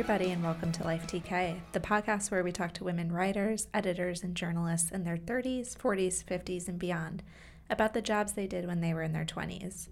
[0.00, 4.22] Everybody, and welcome to Life TK, the podcast where we talk to women writers, editors,
[4.22, 7.22] and journalists in their 30s, 40s, 50s, and beyond
[7.68, 9.88] about the jobs they did when they were in their 20s.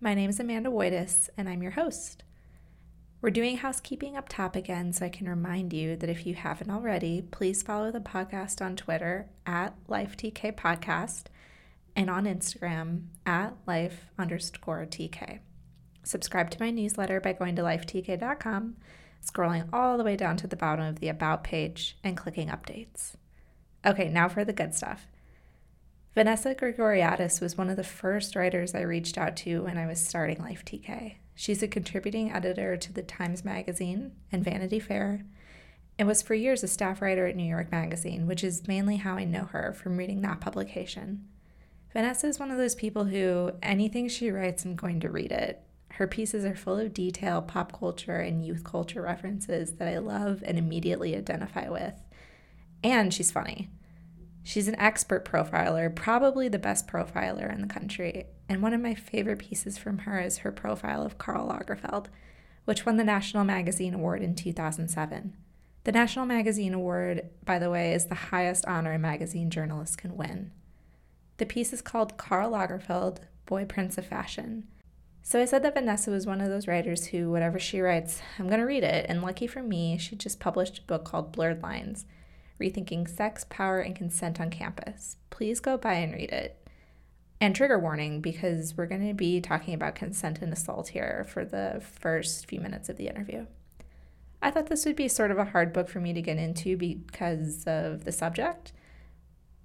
[0.00, 2.24] My name is Amanda Woytus, and I'm your host.
[3.20, 6.70] We're doing housekeeping up top again, so I can remind you that if you haven't
[6.70, 11.24] already, please follow the podcast on Twitter at LifeTK Podcast
[11.94, 15.40] and on Instagram at life underscore TK.
[16.04, 18.76] Subscribe to my newsletter by going to lifetk.com
[19.24, 23.14] scrolling all the way down to the bottom of the About page and clicking Updates.
[23.84, 25.06] Okay, now for the good stuff.
[26.14, 30.00] Vanessa Grigoriadis was one of the first writers I reached out to when I was
[30.00, 31.14] starting Life TK.
[31.34, 35.24] She's a contributing editor to the Times Magazine and Vanity Fair,
[35.98, 39.14] and was for years a staff writer at New York Magazine, which is mainly how
[39.14, 41.26] I know her from reading that publication.
[41.92, 45.62] Vanessa is one of those people who anything she writes, I'm going to read it.
[46.02, 50.42] Her pieces are full of detail, pop culture, and youth culture references that I love
[50.44, 51.94] and immediately identify with.
[52.82, 53.70] And she's funny.
[54.42, 58.26] She's an expert profiler, probably the best profiler in the country.
[58.48, 62.06] And one of my favorite pieces from her is her profile of Karl Lagerfeld,
[62.64, 65.36] which won the National Magazine Award in 2007.
[65.84, 70.16] The National Magazine Award, by the way, is the highest honor a magazine journalist can
[70.16, 70.50] win.
[71.36, 74.66] The piece is called Karl Lagerfeld, Boy Prince of Fashion.
[75.24, 78.48] So I said that Vanessa was one of those writers who, whatever she writes, I'm
[78.48, 79.06] going to read it.
[79.08, 82.04] And lucky for me, she just published a book called Blurred Lines
[82.60, 85.16] Rethinking Sex, Power, and Consent on Campus.
[85.30, 86.58] Please go buy and read it.
[87.40, 91.44] And trigger warning because we're going to be talking about consent and assault here for
[91.44, 93.46] the first few minutes of the interview.
[94.40, 96.76] I thought this would be sort of a hard book for me to get into
[96.76, 98.72] because of the subject.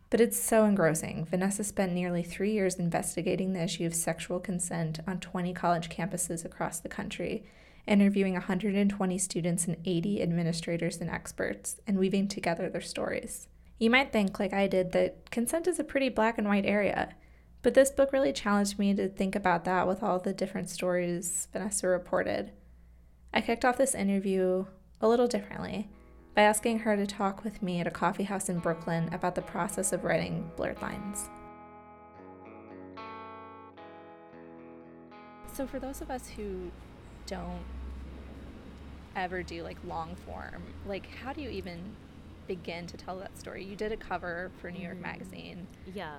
[0.10, 1.26] But it's so engrossing.
[1.26, 6.46] Vanessa spent nearly three years investigating the issue of sexual consent on 20 college campuses
[6.46, 7.44] across the country,
[7.86, 13.48] interviewing 120 students and 80 administrators and experts, and weaving together their stories.
[13.80, 17.14] You might think, like I did, that consent is a pretty black and white area,
[17.62, 21.50] but this book really challenged me to think about that with all the different stories
[21.52, 22.52] Vanessa reported.
[23.34, 24.66] I kicked off this interview
[25.02, 25.90] a little differently
[26.38, 29.42] by asking her to talk with me at a coffee house in Brooklyn about the
[29.42, 31.32] process of writing Blurred Lines.
[35.52, 36.70] So, for those of us who
[37.26, 37.64] don't
[39.16, 41.80] ever do like long form, like how do you even
[42.48, 43.66] begin to tell that story?
[43.66, 45.02] You did a cover for New York mm-hmm.
[45.02, 45.66] Magazine.
[45.92, 46.18] Yeah.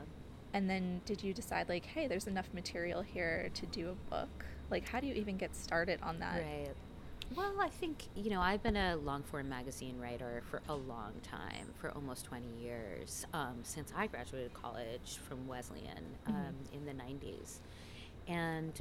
[0.53, 4.47] And then did you decide like, hey, there's enough material here to do a book?
[4.69, 6.43] Like how do you even get started on that?
[6.43, 6.75] Right.
[7.37, 11.12] Well, I think, you know, I've been a long form magazine writer for a long
[11.22, 16.77] time, for almost 20 years, um, since I graduated college from Wesleyan um, mm-hmm.
[16.77, 17.59] in the 90s.
[18.27, 18.72] And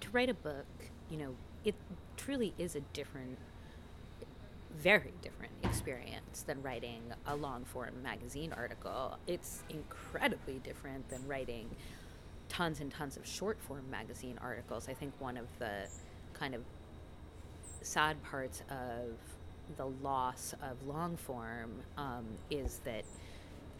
[0.00, 0.66] to write a book,
[1.10, 1.34] you know,
[1.64, 1.74] it
[2.16, 3.38] truly is a different,
[4.74, 9.18] very different experience than writing a long form magazine article.
[9.26, 11.68] It's incredibly different than writing
[12.48, 14.88] tons and tons of short form magazine articles.
[14.88, 15.88] I think one of the
[16.32, 16.62] kind of
[17.82, 19.16] sad parts of
[19.76, 23.04] the loss of long form um, is that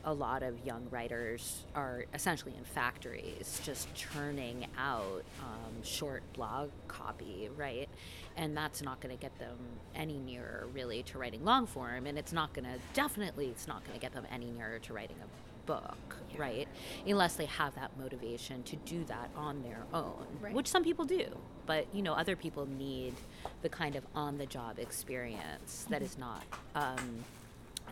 [0.05, 6.71] a lot of young writers are essentially in factories just churning out um, short blog
[6.89, 7.89] copy, right?
[8.37, 9.57] And that's not going to get them
[9.95, 12.07] any nearer really to writing long form.
[12.07, 14.93] And it's not going to, definitely, it's not going to get them any nearer to
[14.93, 16.41] writing a book, yeah.
[16.41, 16.69] right?
[17.07, 20.55] Unless they have that motivation to do that on their own, right.
[20.55, 21.27] which some people do.
[21.67, 23.15] But you know, other people need
[23.63, 26.45] the kind of on-the-job experience that is not
[26.75, 27.25] um,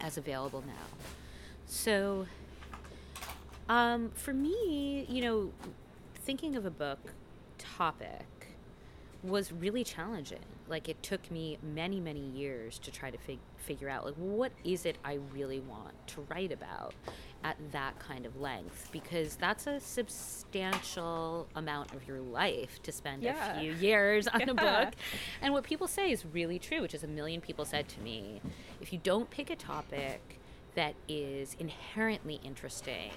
[0.01, 1.07] as available now.
[1.67, 2.27] So,
[3.69, 5.53] um, for me, you know,
[6.25, 6.99] thinking of a book
[7.59, 8.27] topic
[9.23, 10.39] was really challenging.
[10.69, 14.53] Like it took me many, many years to try to fig- figure out like what
[14.65, 16.95] is it I really want to write about
[17.43, 23.23] at that kind of length because that's a substantial amount of your life to spend
[23.23, 23.57] yeah.
[23.57, 24.51] a few years on yeah.
[24.51, 24.95] a book.
[25.41, 28.41] And what people say is really true, which is a million people said to me,
[28.81, 30.39] if you don't pick a topic
[30.75, 33.11] that is inherently interesting,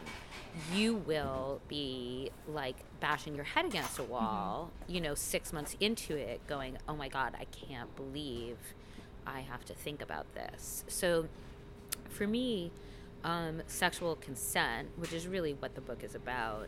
[0.73, 4.93] you will be like bashing your head against a wall, mm-hmm.
[4.93, 8.57] you know, 6 months into it going, "Oh my god, I can't believe
[9.25, 11.27] I have to think about this." So
[12.09, 12.71] for me,
[13.23, 16.67] um, sexual consent, which is really what the book is about,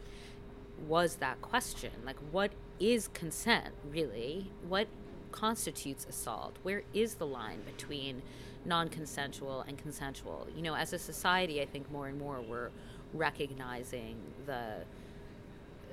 [0.88, 1.92] was that question.
[2.06, 4.52] Like, what is consent really?
[4.68, 4.88] What
[5.32, 6.56] constitutes assault?
[6.64, 8.22] Where is the line between
[8.66, 10.48] non consensual and consensual?
[10.56, 12.70] You know, as a society, I think more and more we're
[13.14, 14.84] recognizing the,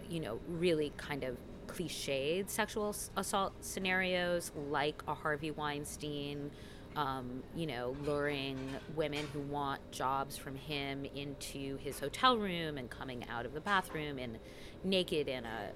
[0.09, 1.37] you know, really kind of
[1.67, 6.51] cliched sexual assault scenarios like a Harvey Weinstein,
[6.97, 8.59] um, you know, luring
[8.95, 13.61] women who want jobs from him into his hotel room and coming out of the
[13.61, 14.39] bathroom and
[14.85, 15.71] naked in a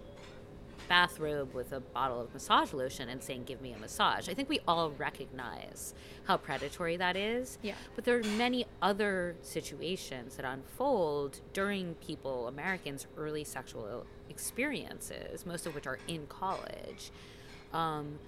[0.88, 4.28] bathrobe with a bottle of massage lotion and saying, Give me a massage.
[4.28, 7.58] I think we all recognize how predatory that is.
[7.62, 7.74] Yeah.
[7.94, 15.66] But there are many other situations that unfold during people, Americans' early sexual experiences, most
[15.66, 17.10] of which are in college.
[17.72, 18.19] Um,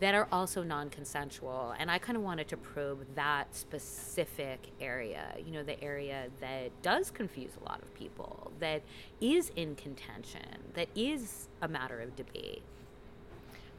[0.00, 5.52] that are also non-consensual and i kind of wanted to probe that specific area you
[5.52, 8.82] know the area that does confuse a lot of people that
[9.20, 10.42] is in contention
[10.74, 12.62] that is a matter of debate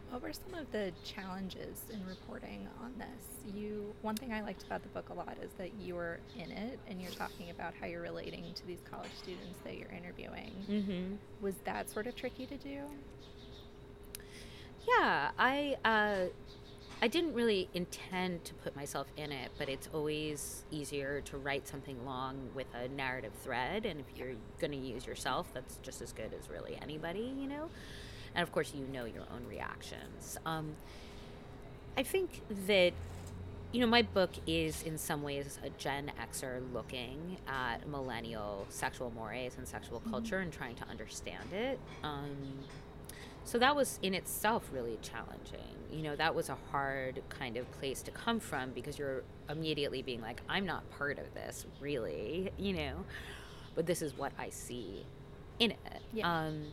[0.10, 3.54] What were some of the challenges in reporting on this?
[3.54, 6.50] You one thing I liked about the book a lot is that you were in
[6.52, 10.52] it and you're talking about how you're relating to these college students that you're interviewing.
[10.70, 11.16] mm-hmm.
[11.42, 12.80] Was that sort of tricky to do?
[14.88, 16.30] Yeah, I uh,
[17.01, 21.68] I didn't really intend to put myself in it, but it's always easier to write
[21.68, 26.01] something long with a narrative thread, and if you're going to use yourself, that's just
[26.01, 27.69] as good as really anybody, you know.
[28.34, 30.38] And of course, you know your own reactions.
[30.45, 30.75] Um,
[31.98, 32.94] I think that
[33.74, 39.12] you know, my book is in some ways a Gen Xer looking at millennial sexual
[39.12, 41.78] mores and sexual culture and trying to understand it.
[42.01, 42.30] Um,
[43.48, 45.76] so that was in itself really challenging.
[45.92, 50.02] You know, that was a hard kind of place to come from because you're immediately
[50.02, 53.06] being like, I'm not part of this, really, you know,
[53.74, 55.06] but this is what I see
[55.60, 55.78] in it.
[56.14, 56.30] Yeah.
[56.30, 56.66] Um,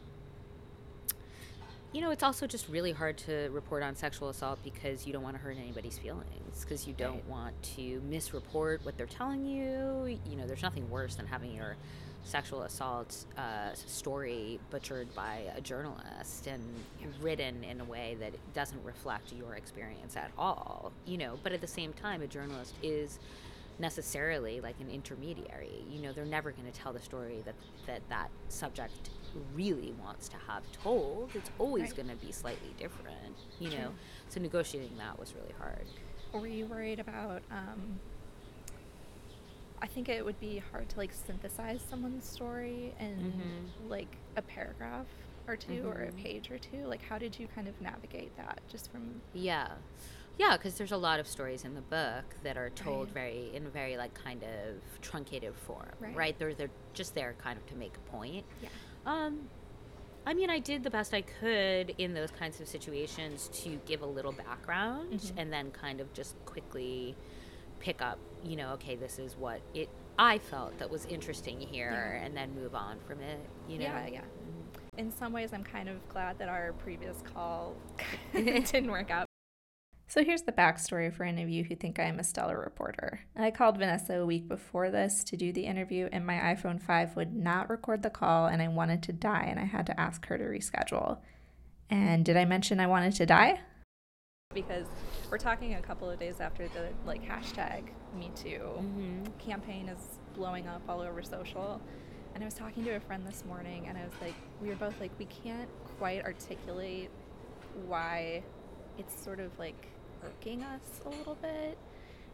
[1.92, 5.22] you know, it's also just really hard to report on sexual assault because you don't
[5.22, 7.28] want to hurt anybody's feelings, because you don't Right.
[7.28, 10.18] want to misreport what they're telling you.
[10.28, 11.76] You know, there's nothing worse than having your
[12.24, 16.62] sexual assault uh, story butchered by a journalist and
[17.20, 20.92] written in a way that doesn't reflect your experience at all.
[21.06, 23.18] You know, but at the same time, a journalist is
[23.78, 25.84] necessarily like an intermediary.
[25.90, 27.54] You know, they're never going to tell the story that
[27.86, 29.10] that that subject
[29.54, 31.30] really wants to have told.
[31.34, 31.96] It's always Right.
[31.96, 33.36] going to be slightly different.
[33.58, 33.78] You True.
[33.78, 33.90] know,
[34.28, 35.84] so negotiating that was really hard.
[36.32, 37.98] Were you worried about um,
[39.84, 43.90] I think it would be hard to like synthesize someone's story in Mhm.
[43.90, 45.04] like a paragraph
[45.46, 46.16] or 2 or a Mhm.
[46.16, 46.86] page or two.
[46.86, 49.76] Like how did you kind of navigate that just from Yeah.
[50.38, 53.14] Yeah, because there's a lot of stories in the book that are told Right.
[53.14, 56.16] very in a very like kind of truncated form, Right.
[56.16, 56.38] right?
[56.38, 58.46] They're they're just there kind of to make a point.
[58.62, 58.70] Yeah.
[59.04, 59.50] Um,
[60.26, 64.00] I mean, I did the best I could in those kinds of situations to give
[64.00, 65.34] a little background Mhm.
[65.36, 67.14] and then kind of just quickly
[67.84, 69.88] pick up, you know, okay, this is what it
[70.18, 72.24] I felt that was interesting here, Yeah.
[72.24, 73.40] and then move on from it.
[73.68, 73.84] You know.
[73.84, 74.20] Yeah, yeah.
[74.20, 74.98] Mhm.
[74.98, 77.74] in some ways I'm kind of glad that our previous call
[78.32, 79.26] didn't work out.
[80.06, 83.20] So here's the backstory for any of you who think I am a stellar reporter.
[83.36, 87.16] I called Vanessa a week before this to do the interview, and my iPhone 5
[87.16, 90.24] would not record the call, and I wanted to die, and I had to ask
[90.26, 91.18] her to reschedule.
[91.90, 93.60] And did I mention I wanted to die?
[94.52, 94.86] Because
[95.30, 99.38] we're talking a couple of days after the like hashtag Me Too Mhm.
[99.38, 101.80] campaign is blowing up all over social.
[102.34, 104.74] And I was talking to a friend this morning, and I was like, we were
[104.76, 107.10] both like, we can't quite articulate
[107.86, 108.42] why
[108.98, 109.86] it's sort of like
[110.24, 111.76] irking us a little bit.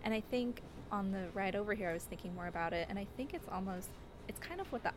[0.05, 0.63] And I think
[0.93, 3.47] on the ride over here, I was thinking more about it, and I think it's
[3.49, 3.89] almost,
[4.29, 4.93] it's kind of what the,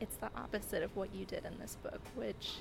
[0.00, 2.60] it's the opposite of what you did in this book, which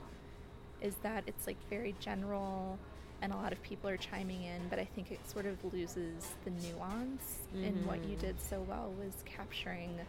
[0.81, 2.77] is that it's like very general
[3.25, 6.27] and a lot of people are chiming in but i think it sort of loses
[6.45, 9.99] the nuance And what you did so well was capturing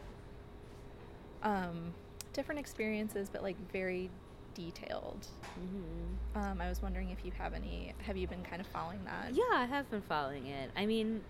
[1.42, 1.94] um,
[2.34, 4.10] different experiences but like very
[4.54, 5.26] detailed
[5.58, 6.42] Mhm.
[6.42, 9.34] um, i was wondering if you have any have you been kind of following that
[9.34, 10.70] Yeah, I have been following it.
[10.76, 11.22] I mean,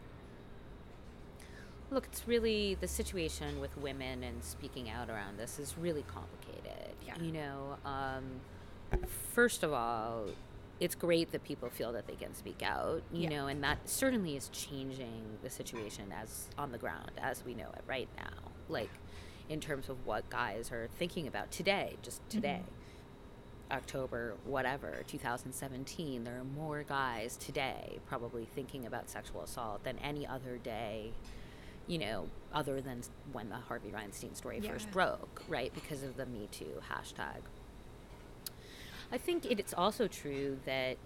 [1.91, 6.95] look, it's really the situation with women and speaking out around this is really complicated.
[7.07, 7.15] Yeah.
[7.21, 8.25] You know, um,
[9.33, 10.27] first of all,
[10.79, 13.29] it's great that people feel that they can speak out, you Yeah.
[13.31, 17.71] know, and that certainly is changing the situation as on the ground as we know
[17.71, 18.53] it right now.
[18.69, 18.91] Like,
[19.49, 22.31] in terms of what guys are thinking about today, just mm-hmm.
[22.31, 22.63] today.
[23.71, 30.25] October, whatever, 2017, there are more guys today probably thinking about sexual assault than any
[30.25, 31.13] other day,
[31.89, 33.01] you know, other than
[33.33, 34.71] when the Harvey Weinstein story Yeah.
[34.71, 35.75] first broke, right?
[35.75, 37.41] Because of the Me Too hashtag.
[39.13, 40.97] I think it, it's also true that,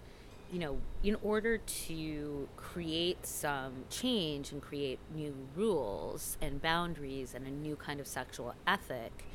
[0.51, 7.45] you know, in order to create some change and create new rules and boundaries and
[7.47, 9.25] a new kind of sexual ethic,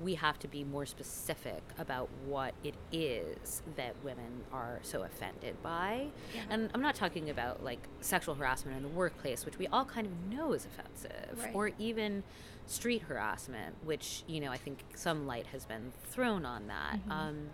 [0.00, 5.60] we have to be more specific about what it is that women are so offended
[5.62, 6.06] by.
[6.34, 6.42] Yeah.
[6.50, 10.06] And I'm not talking about like sexual harassment in the workplace, which we all kind
[10.06, 11.54] of know is offensive, Right.
[11.54, 12.22] or even
[12.66, 16.98] street harassment, which, you know, I think some light has been thrown on that.
[17.08, 17.10] Mhm.
[17.10, 17.50] Um,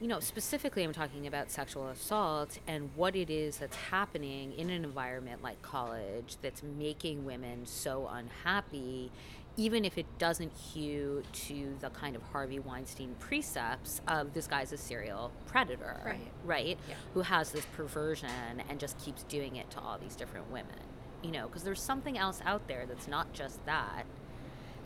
[0.00, 4.70] you know, specifically, I'm talking about sexual assault and what it is that's happening in
[4.70, 9.12] an environment like college that's making women so unhappy,
[9.58, 14.72] even if it doesn't hew to the kind of Harvey Weinstein precepts of this guy's
[14.72, 16.32] a serial predator, Right.
[16.46, 16.78] right?
[16.88, 16.94] Yeah.
[17.12, 18.30] Who has this perversion
[18.70, 20.78] and just keeps doing it to all these different women,
[21.22, 24.06] you know, because there's something else out there that's not just that,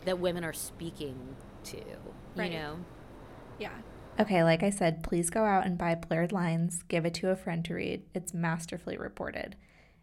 [0.03, 1.81] that women are speaking to,
[2.35, 2.51] Right.
[2.51, 2.75] you know?
[3.59, 3.69] Yeah.
[4.17, 7.35] Okay, like I said, please go out and buy Blurred Lines, give it to a
[7.35, 8.03] friend to read.
[8.13, 9.57] It's masterfully reported,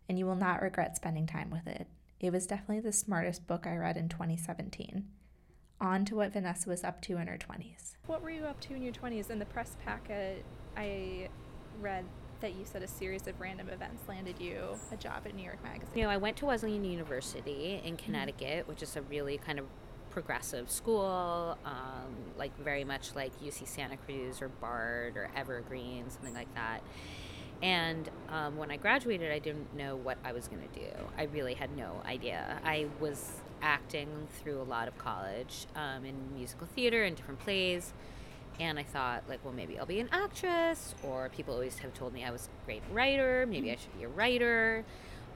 [0.07, 1.87] and you will not regret spending time with it.
[2.21, 5.07] It was definitely the smartest book I read in 2017.
[5.81, 7.97] On to what Vanessa was up to in her 20s.
[8.07, 9.31] What were you up to in your 20s?
[9.31, 10.45] In the press packet,
[10.76, 11.31] I
[11.81, 12.04] read
[12.42, 15.62] that you said a series of random events landed you a job at New York
[15.64, 15.88] Magazine.
[15.95, 19.64] You know, I went to Wesleyan University in Connecticut, which is a really kind of
[20.11, 21.73] progressive school, um,
[22.42, 26.80] like very much like UC Santa Cruz or Bard or Evergreen, something like that.
[27.62, 30.88] And um, when I graduated, I didn't know what I was going to do.
[31.16, 32.61] I really had no idea.
[32.64, 33.30] I was
[33.62, 34.08] acting
[34.42, 37.92] through a lot of college um, in musical theater and different plays.
[38.58, 42.12] And I thought, like, well, maybe I'll be an actress, or people always have told
[42.12, 43.46] me I was a great writer.
[43.49, 44.84] Maybe I should be a writer.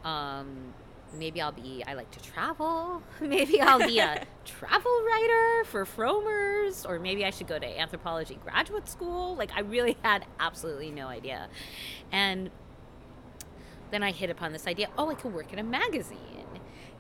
[0.05, 0.75] Um,
[1.17, 3.03] maybe I'll be, I like to travel.
[3.21, 8.39] maybe I'll be a travel writer for Frommer's, or maybe I should go to anthropology
[8.43, 9.37] graduate school.
[9.37, 11.49] Like, I really had absolutely no idea.
[12.13, 12.51] And
[13.91, 16.21] then I hit upon this idea oh, I could work in a magazine.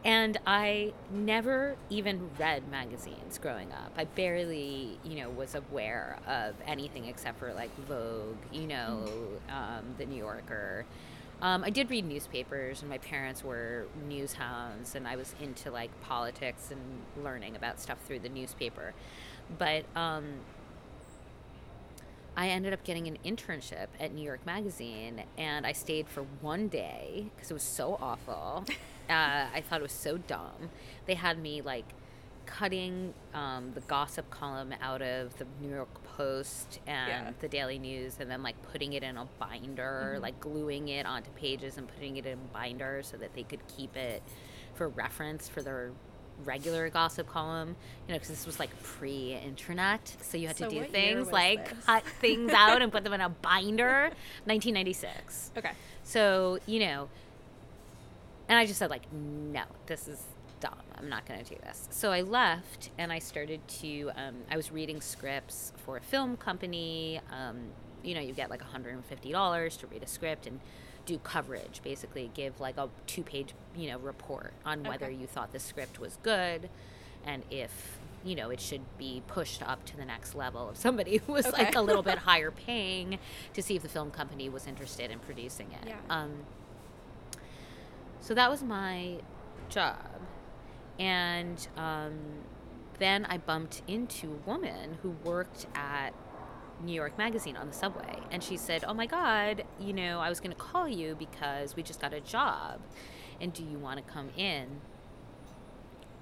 [0.04, 3.92] And I never even read magazines growing up.
[3.96, 9.08] I barely, you know, was aware of anything except for like Vogue, you know,
[9.49, 10.87] um, the New Yorker.
[11.42, 15.70] Um, I did read newspapers, and my parents were news hounds, and I was into
[15.70, 16.80] like politics and
[17.22, 18.94] learning about stuff through the newspaper.
[19.58, 20.24] But um,
[22.36, 26.68] I ended up getting an internship at New York Magazine, and I stayed for one
[26.68, 28.64] day because it was so awful.
[29.10, 30.70] uh, I thought it was so dumb.
[31.04, 31.84] They had me like
[32.46, 37.32] cutting um, the gossip column out of the New York Post and Yeah.
[37.40, 40.23] the Daily News, and then like putting it in a binder, Mhm.
[40.23, 43.61] like gluing it onto pages and putting it in a binder so that they could
[43.68, 44.23] keep it
[44.75, 45.92] for reference for their
[46.44, 47.76] regular gossip column.
[48.06, 51.70] You know, because this was like pre-internet, so you had So to do things like
[51.75, 51.85] this?
[51.85, 54.11] cut things out and put them in a binder.
[54.46, 55.50] 1996.
[55.56, 55.73] Okay.
[56.02, 57.08] So, you know,
[58.49, 60.23] and I just said, like, no, this is
[60.60, 60.72] dumb.
[60.96, 61.88] I'm not going to do this.
[61.90, 66.36] So I left and I started to, um, I was reading scripts for a film
[66.36, 67.20] company.
[67.30, 67.56] Um,
[68.02, 70.60] you know, you get like $150 to read a script and
[71.04, 75.14] do coverage, basically give like a two page, you know, report on whether Okay.
[75.14, 76.68] you thought the script was good
[77.25, 81.18] and if, you know, it should be pushed up to the next level if somebody
[81.18, 81.64] who was Okay.
[81.64, 83.18] like a little bit higher paying
[83.54, 85.88] to see if the film company was interested in producing it.
[85.88, 85.96] Yeah.
[86.10, 86.32] Um,
[88.20, 89.16] so that was my
[89.68, 89.96] job.
[90.98, 92.14] And um,
[92.98, 96.14] then I bumped into a woman who worked at
[96.82, 98.18] New York Magazine on the subway.
[98.30, 101.76] And she said, Oh my God, you know, I was going to call you because
[101.76, 102.80] we just got a job.
[103.40, 104.66] And do you want to come in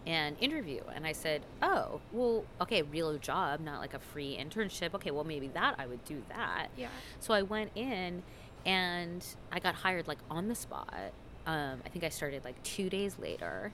[0.07, 0.83] and interview?
[0.95, 4.95] And I said, Oh, well, okay, real job, not like a free internship.
[4.95, 6.69] Okay, well, maybe that I would do that.
[6.76, 6.88] Yeah.
[7.21, 8.23] So I went in
[8.66, 11.12] and I got hired like on the spot.
[11.47, 13.73] Um, I think I started like two days later.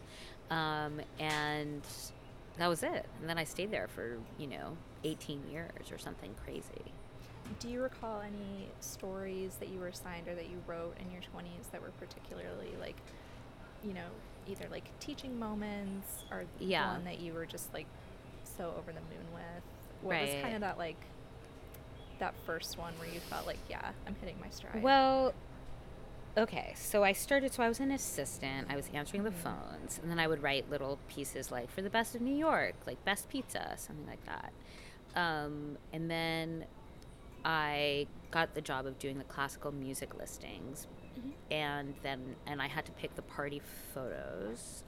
[0.50, 1.82] Um, and
[2.58, 3.06] that was it.
[3.20, 6.92] And then I stayed there for, you know, 18 years or something crazy.
[7.58, 11.22] Do you recall any stories that you were assigned or that you wrote in your
[11.22, 12.96] 20s that were particularly like,
[13.82, 14.06] you know,
[14.48, 16.92] either like teaching moments or Yeah.
[16.92, 17.86] one that you were just like
[18.44, 19.62] so over the moon with?
[20.02, 20.96] What was kind of that like
[22.18, 24.82] that first one where you felt like, yeah, I'm hitting my stride?
[24.82, 25.32] Well,
[26.36, 26.72] okay.
[26.76, 28.68] So I started, so I was an assistant.
[28.70, 29.34] I was answering the Mhm.
[29.34, 29.98] phones.
[29.98, 33.04] And then I would write little pieces like for the best of New York, like
[33.04, 34.52] best pizza, something like that.
[35.14, 36.66] Um, and then
[37.44, 40.86] I got the job of doing the classical music listings.
[41.18, 41.32] Mhm.
[41.50, 43.60] And then, and I had to pick the party
[43.94, 44.84] photos.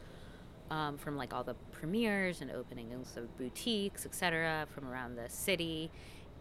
[0.71, 5.91] Um, from like all the premieres and openings of boutiques, etc., from around the city,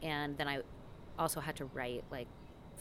[0.02, 0.62] and then I
[1.20, 2.28] also had to write like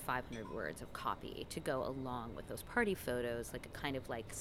[0.00, 4.08] 500 words of copy to go along with those party photos, like a kind of
[4.08, 4.32] like,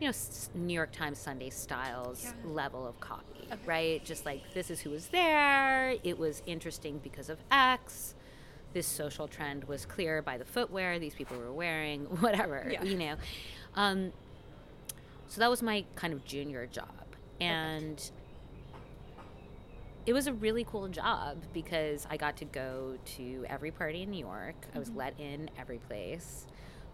[0.00, 0.12] you know,
[0.54, 2.32] New York Times Sunday Styles Yeah.
[2.44, 3.58] level of copy, Okay.
[3.66, 4.04] right?
[4.04, 5.94] Just like this is who was there.
[6.02, 8.14] It was interesting because of X.
[8.72, 12.84] This social trend was clear by the footwear these people were wearing, whatever, Yeah.
[12.84, 13.16] you know.
[13.74, 14.12] Um,
[15.28, 16.86] so that was my kind of junior job.
[17.40, 18.10] And
[20.06, 24.10] it was a really cool job because I got to go to every party in
[24.10, 24.54] New York.
[24.74, 26.46] I was let in every place.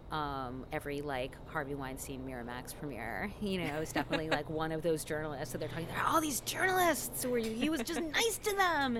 [0.09, 4.81] Um, every like Harvey Weinstein Miramax premiere, you know, I was definitely like one of
[4.81, 5.51] those journalists.
[5.51, 8.55] So they're talking, there are all these journalists where you, he was just nice to
[8.55, 8.99] them.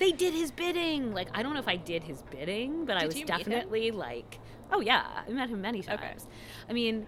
[0.00, 1.12] They did his bidding.
[1.14, 3.38] Like I don't know if I did his bidding, but I was you meet him?
[3.38, 4.40] definitely like,
[4.72, 5.94] oh yeah, I met him many Okay.
[5.96, 6.26] times.
[6.68, 7.06] I mean,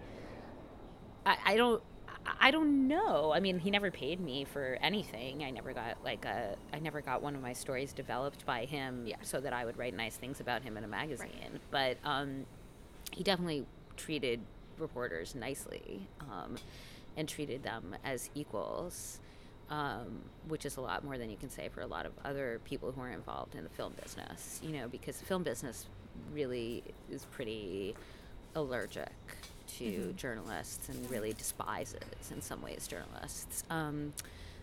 [1.26, 1.83] I, I don't
[2.38, 3.32] I- don't know.
[3.32, 5.42] I mean, he never paid me for anything.
[5.44, 9.06] I never got like a I never got one of my stories developed by him
[9.06, 9.16] Yeah.
[9.22, 11.60] so that I would write nice things about him in a magazine.
[11.70, 12.46] But um,
[13.12, 14.40] he definitely treated
[14.78, 16.56] reporters nicely um,
[17.16, 19.20] and treated them as equals.
[19.68, 22.60] Um, which is a lot more than you can say for a lot of other
[22.64, 25.87] people who are involved in the film business, you know, because the film business
[26.34, 27.94] really is pretty
[28.56, 29.12] allergic
[29.78, 30.16] to Mhm.
[30.16, 32.00] journalists and really despises,
[32.30, 33.64] in some ways, journalists.
[33.70, 34.12] Um,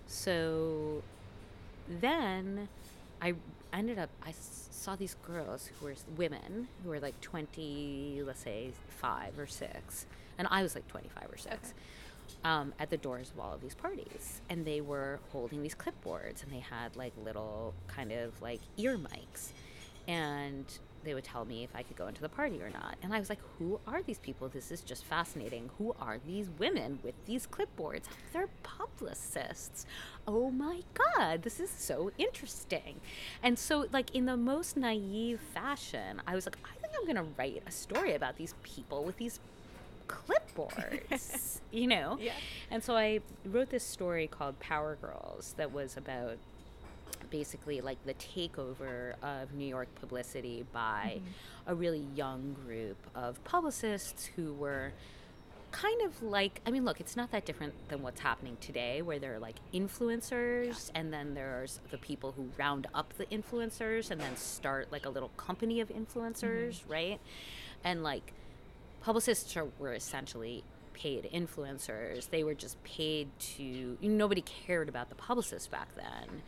[0.08, 1.04] so
[1.88, 2.68] then
[3.22, 3.36] I
[3.74, 8.72] ended up, I saw these girls who were women who were like 20, let's say
[8.90, 10.06] five or six,
[10.38, 11.74] and I was like 25 or six.
[12.44, 16.44] Um, at the doors of all of these parties, and they were holding these clipboards,
[16.44, 19.52] and they had like little kind of like ear mics,
[20.10, 20.66] and
[21.08, 22.96] they would tell me if I could go into the party or not.
[23.02, 24.50] And I was like, who are these people?
[24.50, 25.70] This is just fascinating.
[25.78, 28.04] Who are these women with these clipboards?
[28.34, 29.86] They're publicists.
[30.28, 33.00] Oh my God, this is so interesting.
[33.42, 37.16] And so, like, in the most naive fashion, I was like, I think I'm going
[37.16, 39.40] to write a story about these people with these
[40.08, 42.18] clipboards, you know?
[42.20, 42.34] Yeah.
[42.70, 46.38] And so I wrote this story called Power Girls that was about
[47.30, 51.72] basically like the takeover of New York publicity by mm-hmm.
[51.72, 54.94] a really young group of publicists who were
[55.72, 59.20] kind of like I mean look it's not that different than what's happening today where
[59.20, 64.20] there are like influencers and then there's the people who round up the influencers and
[64.22, 66.92] then start like a little company of influencers mm-hmm.
[66.92, 67.20] right
[67.84, 68.34] and like
[69.02, 70.64] publicists are, were essentially
[70.98, 72.30] paid influencers.
[72.30, 73.98] They were just paid to.
[74.02, 76.42] Nobody cared about the publicists back then.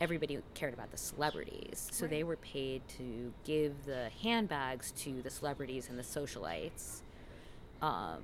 [0.00, 1.88] Everybody cared about the celebrities.
[1.92, 7.02] So they were paid to give the handbags to the celebrities and the socialites.
[7.82, 8.22] Um,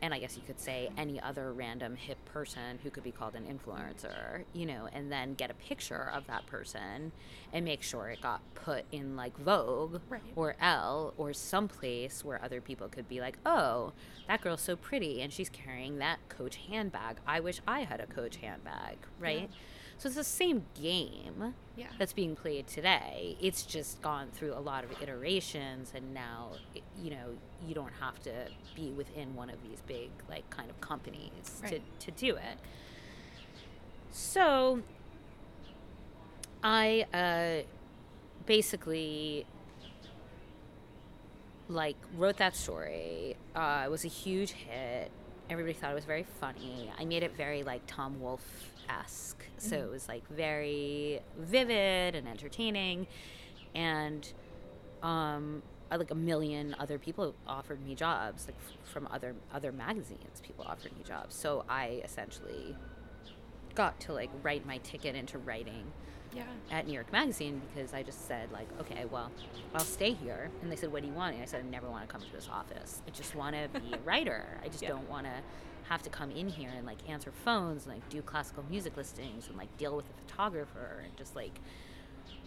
[0.00, 3.36] and I guess you could say any other random hip person who could be called
[3.36, 7.12] an influencer, you know, and then get a picture of that person
[7.52, 10.20] and make sure it got put in like Vogue Right.
[10.34, 13.92] or Elle or someplace where other people could be like, oh,
[14.26, 17.18] that girl's so pretty and she's carrying that Coach handbag.
[17.24, 19.50] I wish I had a Coach handbag, right?
[20.02, 21.86] So it's the same game Yeah.
[21.96, 23.36] that's being played today.
[23.40, 26.54] It's just gone through a lot of iterations, and now,
[27.00, 30.80] you know, you don't have to be within one of these big, like, kind of
[30.80, 31.80] companies Right.
[32.00, 32.58] to, to do it.
[34.10, 34.82] So,
[36.64, 37.64] I uh,
[38.44, 39.46] basically
[41.68, 43.36] like wrote that story.
[43.54, 45.12] Uh, it was a huge hit.
[45.48, 46.90] Everybody thought it was very funny.
[46.98, 52.26] I made it very like Tom Wolfe esque, so it was like very vivid and
[52.28, 53.06] entertaining,
[53.74, 54.32] and
[55.02, 60.40] um, uh, like a million other people offered me jobs, like from other other magazines.
[60.42, 62.76] People offered me jobs, so I essentially
[63.74, 65.84] got to like write my ticket into writing
[66.34, 66.42] Yeah.
[66.70, 69.30] at New York Magazine because I just said like, okay, well,
[69.74, 70.50] I'll stay here.
[70.60, 71.34] And they said, what do you want?
[71.34, 73.00] And I said, I never want to come to this office.
[73.06, 74.58] I just want to be a writer.
[74.62, 74.90] I just Yeah.
[74.90, 75.32] don't want to
[75.88, 79.48] have to come in here and like answer phones and like do classical music listings
[79.48, 81.58] and like deal with a photographer and just like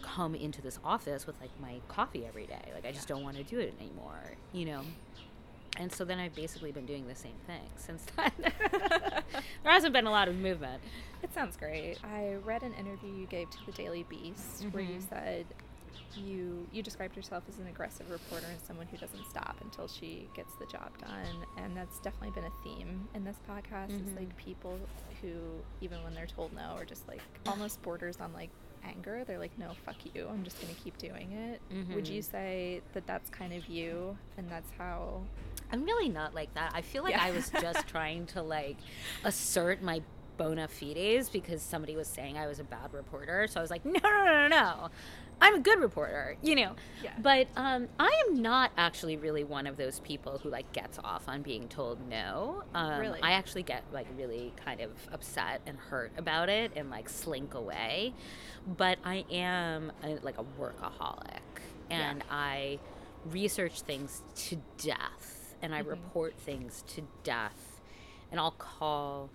[0.02, 2.71] come into this office with like my coffee every day.
[2.74, 4.82] Like I just don't want to do it anymore, you know.
[5.78, 8.32] And so then I've basically been doing the same thing since then.
[8.71, 10.82] there hasn't been a lot of movement.
[11.21, 11.98] It sounds great.
[12.04, 15.10] I read an interview you gave to the Daily Beast where you Mhm.
[15.10, 15.45] said
[16.17, 20.28] you you described yourself as an aggressive reporter and someone who doesn't stop until she
[20.36, 21.45] gets the job done.
[21.58, 23.91] And that's definitely been a theme in this podcast.
[23.91, 24.15] Is Mhm.
[24.17, 24.80] like people
[25.21, 25.34] who
[25.82, 28.49] even when they're told no are just like almost borders on like
[28.84, 29.23] anger.
[29.25, 30.28] They're like, no, fuck you.
[30.30, 31.62] I'm just gonna keep doing it.
[31.95, 32.32] Would you Mhm.
[32.32, 35.23] say that that's kind of you and that's how?
[35.71, 36.71] I'm really not like that.
[36.75, 37.23] I feel like Yeah.
[37.23, 38.78] I was just trying to like
[39.23, 40.01] assert my
[40.38, 43.47] bona fides because somebody was saying I was a bad reporter.
[43.47, 44.89] So I was like, no, no, no, no, no.
[45.41, 46.76] I'm a good reporter, you know.
[47.04, 47.12] Yeah.
[47.21, 51.28] But um, I am not actually really one of those people who like gets off
[51.28, 52.63] on being told no.
[52.74, 53.19] Um, Really?
[53.21, 57.54] I actually get like really kind of upset and hurt about it and like slink
[57.54, 58.13] away.
[58.65, 61.39] But I am a, like a workaholic,
[61.89, 62.10] Yeah.
[62.12, 62.80] and I
[63.26, 65.89] research things to death, and I Mhm.
[65.89, 67.82] report things to death,
[68.32, 69.30] and I'll call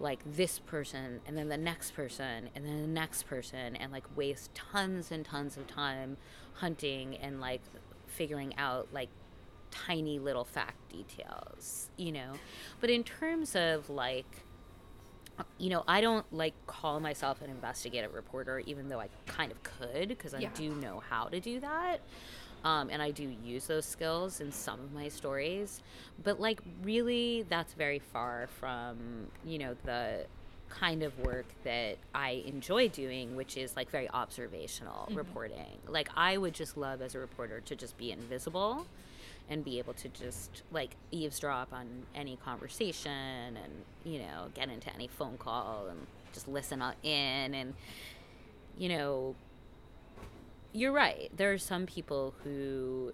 [0.00, 4.04] like this person and then the next person and then the next person and like
[4.16, 6.16] waste tons and tons of time
[6.54, 7.60] hunting and like
[8.06, 9.10] figuring out like
[9.70, 12.32] tiny little fact details you know
[12.80, 14.24] but in terms of like
[15.58, 19.62] you know i don't like call myself an investigative reporter even though i kind of
[19.62, 20.50] could because i Yeah.
[20.54, 22.00] do know how to do that
[22.64, 25.82] um, and I do use those skills in some of my stories,
[26.22, 30.26] but like really, that's very far from you know the
[30.68, 35.78] kind of work that I enjoy doing, which is like very observational reporting.
[35.88, 38.86] Like I would just love as a reporter to just be invisible
[39.48, 43.72] and be able to just like eavesdrop on any conversation and
[44.04, 47.74] you know get into any phone call and just listen in and
[48.78, 49.34] you know
[50.72, 51.30] you're right.
[51.36, 53.12] There are some people who,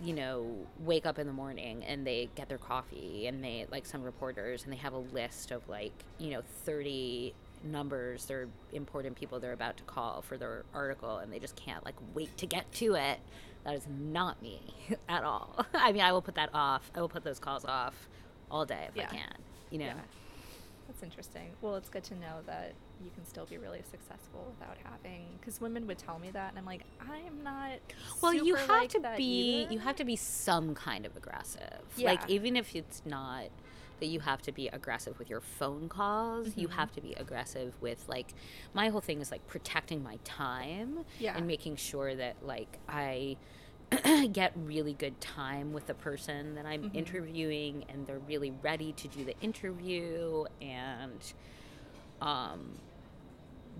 [0.00, 3.86] you know, wake up in the morning and they get their coffee and they, like
[3.86, 9.16] some reporters, and they have a list of like, you know, 30 numbers, they're important
[9.16, 12.46] people they're about to call for their article, and they just can't like wait to
[12.46, 13.18] get to it.
[13.64, 14.60] That is not me
[15.08, 15.66] at all.
[15.74, 16.90] I mean, I will put that off.
[16.94, 18.08] I will put those calls off
[18.50, 19.08] all day if Yeah.
[19.10, 19.34] I can,
[19.70, 19.86] you know?
[19.86, 19.94] Yeah.
[20.88, 21.50] That's interesting.
[21.60, 22.72] Well, it's good to know that
[23.04, 26.58] you can still be really successful without having because women would tell me that and
[26.58, 27.78] I'm like, I am not
[28.22, 31.80] well you have like to be either." you have to be some kind of aggressive
[31.96, 32.08] Yeah.
[32.08, 33.44] like even if it's not
[34.00, 36.72] that you have to be aggressive with your phone calls you Mhm.
[36.72, 38.34] have to be aggressive with like
[38.74, 41.36] my whole thing is like protecting my time Yeah.
[41.36, 43.36] and making sure that like i
[44.32, 46.94] get really good time with the person that i'm Mhm.
[46.94, 51.32] interviewing and they're really ready to do the interview and
[52.20, 52.78] um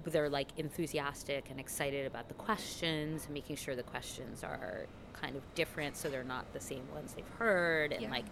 [0.05, 5.37] they're like enthusiastic and excited about the questions and making sure the questions are kind
[5.37, 8.11] of different so they're not the same ones they've heard and Yeah.
[8.11, 8.25] like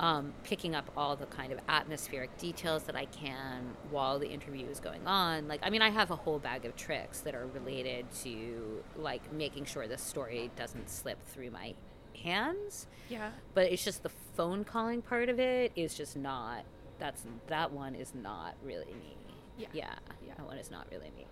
[0.00, 4.66] um, picking up all the kind of atmospheric details that I can while the interview
[4.66, 5.46] is going on.
[5.46, 9.32] Like, I mean, I have a whole bag of tricks that are related to like
[9.32, 11.74] making sure the story doesn't slip through my
[12.22, 13.30] hands yeah.
[13.54, 16.64] but it's just the phone calling part of it is just not
[16.98, 19.16] that's that one is not really me
[19.56, 19.68] Yeah.
[19.72, 19.94] yeah,
[20.26, 20.34] Yeah.
[20.36, 21.24] that one is not really me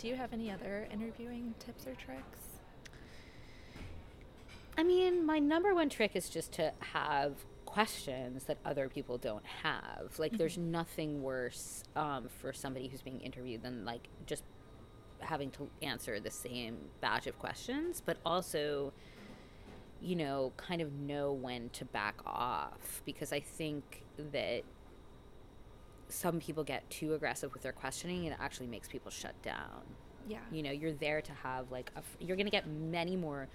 [0.00, 2.40] Do you have any other interviewing tips or tricks?
[4.76, 9.44] i mean my number one trick is just to have questions that other people don't
[9.44, 10.18] have.
[10.18, 14.44] Like there's nothing worse um, for somebody who's being interviewed than like just
[15.20, 18.92] having to answer the same batch of questions but also
[20.00, 24.64] you know kind of know when to back off because i think that
[26.12, 29.82] some people get too aggressive with their questioning and it actually makes people shut down.
[30.28, 30.38] Yeah.
[30.52, 33.48] you know you're there to have like a you're going to get many more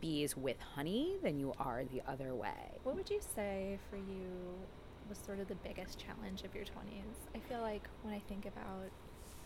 [0.00, 4.68] bees with honey than you are the other way What would you say for you
[5.04, 7.26] was sort of the biggest challenge of your 20s?
[7.34, 8.92] I feel like when I think about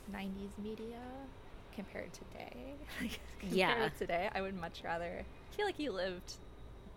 [0.07, 1.33] 90s media
[1.73, 3.95] compared to today, like, compared Yeah.
[3.95, 6.41] today, I would much rather feel like you lived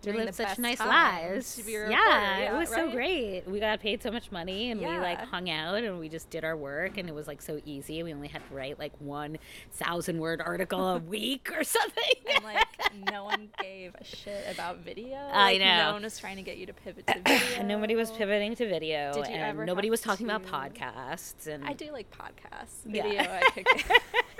[0.06, 4.02] we lived such nice lives to a yeah, it was so great we got paid
[4.02, 7.08] so much money and we like hung out and we just did our work and
[7.08, 9.38] it was like so easy we only had to write like one
[9.72, 12.66] thousand word article a week or something and like
[13.10, 15.16] no one gave a shit about video.
[15.32, 15.76] I know.
[15.76, 17.62] No one was trying to get you to pivot to video.
[17.64, 21.64] nobody was pivoting to video Did you and ever nobody was talking about podcasts and
[21.64, 22.84] I do like podcasts.
[22.86, 23.02] Yeah.
[23.02, 23.66] Video, I could,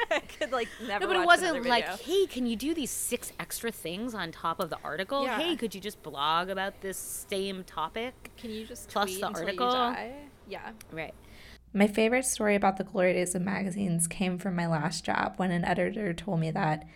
[0.10, 1.06] I could like never.
[1.06, 4.60] No, but it wasn't like, hey, can you do these six extra things on top
[4.60, 5.24] of the article?
[5.24, 5.38] Yeah.
[5.38, 8.30] Hey, could you just blog about this same topic?
[8.36, 9.96] Can you just plus tweet the until article?
[10.48, 10.70] Yeah.
[10.92, 11.14] Right.
[11.72, 15.50] My favorite story about the glory days of magazines came from my last job when
[15.50, 16.86] an editor told me that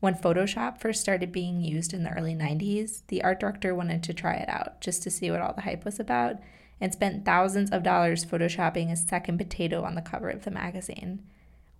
[0.00, 4.12] when Photoshop first started being used in the early 90s, the art director wanted to
[4.12, 6.36] try it out just to see what all the hype was about
[6.80, 11.20] and spent thousands of dollars photoshopping a second potato on the cover of the magazine.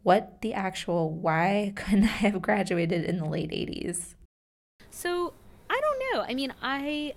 [0.07, 4.15] What the actual why couldn't I have graduated in the late 80s?
[4.89, 5.35] So
[5.69, 6.25] I don't know.
[6.29, 7.15] I mean, I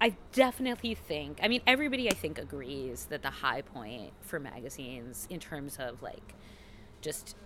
[0.00, 1.38] I definitely think.
[1.40, 6.02] I mean, everybody I think agrees that the high point for magazines in terms of
[6.02, 6.34] like
[7.00, 7.36] just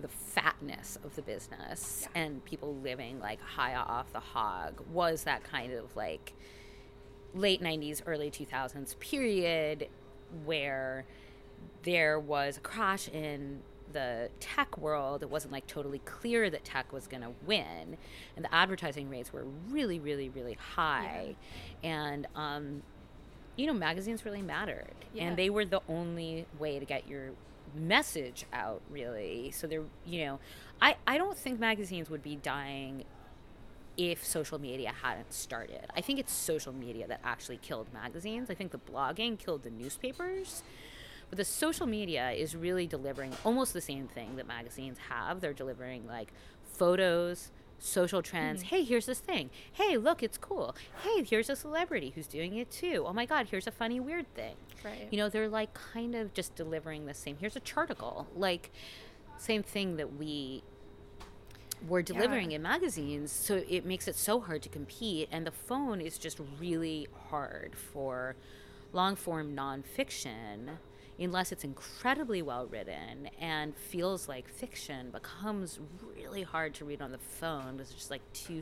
[0.00, 2.22] the fatness of the business Yeah.
[2.22, 6.34] and people living like high off the hog was that kind of like
[7.34, 9.88] late 90s early 2000s period
[10.44, 11.04] where
[11.82, 13.60] there was a crash in
[13.92, 17.96] the tech world, it wasn't like totally clear that tech was going to win,
[18.34, 21.36] and the advertising rates were really, really, really high,
[21.82, 22.82] and um,
[23.56, 25.24] you know, magazines really mattered, Yeah.
[25.24, 27.30] and they were the only way to get your
[27.74, 29.50] message out, really.
[29.52, 30.40] So there, you know,
[30.82, 33.04] I I don't think magazines would be dying
[33.96, 35.86] if social media hadn't started.
[35.96, 38.50] I think it's social media that actually killed magazines.
[38.50, 40.62] I think the blogging killed the newspapers.
[41.28, 45.40] But the social media is really delivering almost the same thing that magazines have.
[45.40, 46.32] They're delivering like
[46.72, 48.60] photos, social trends.
[48.62, 48.76] Mm-hmm.
[48.76, 49.50] Hey, here's this thing.
[49.72, 50.76] Hey, look, it's cool.
[51.02, 53.04] Hey, here's a celebrity who's doing it too.
[53.06, 54.54] Oh my God, here's a funny, weird thing.
[54.84, 55.08] Right.
[55.10, 57.36] You know, they're like kind of just delivering the same.
[57.40, 58.28] Here's a charticle.
[58.36, 58.70] Like,
[59.36, 60.62] same thing that we
[61.88, 62.56] were delivering Yeah.
[62.56, 63.32] in magazines.
[63.32, 65.28] So it makes it so hard to compete.
[65.32, 68.36] And the phone is just really hard for
[68.92, 70.78] long form nonfiction
[71.18, 75.78] unless it's incredibly well written and feels like fiction becomes
[76.18, 78.60] really hard to read on the phone it's just like too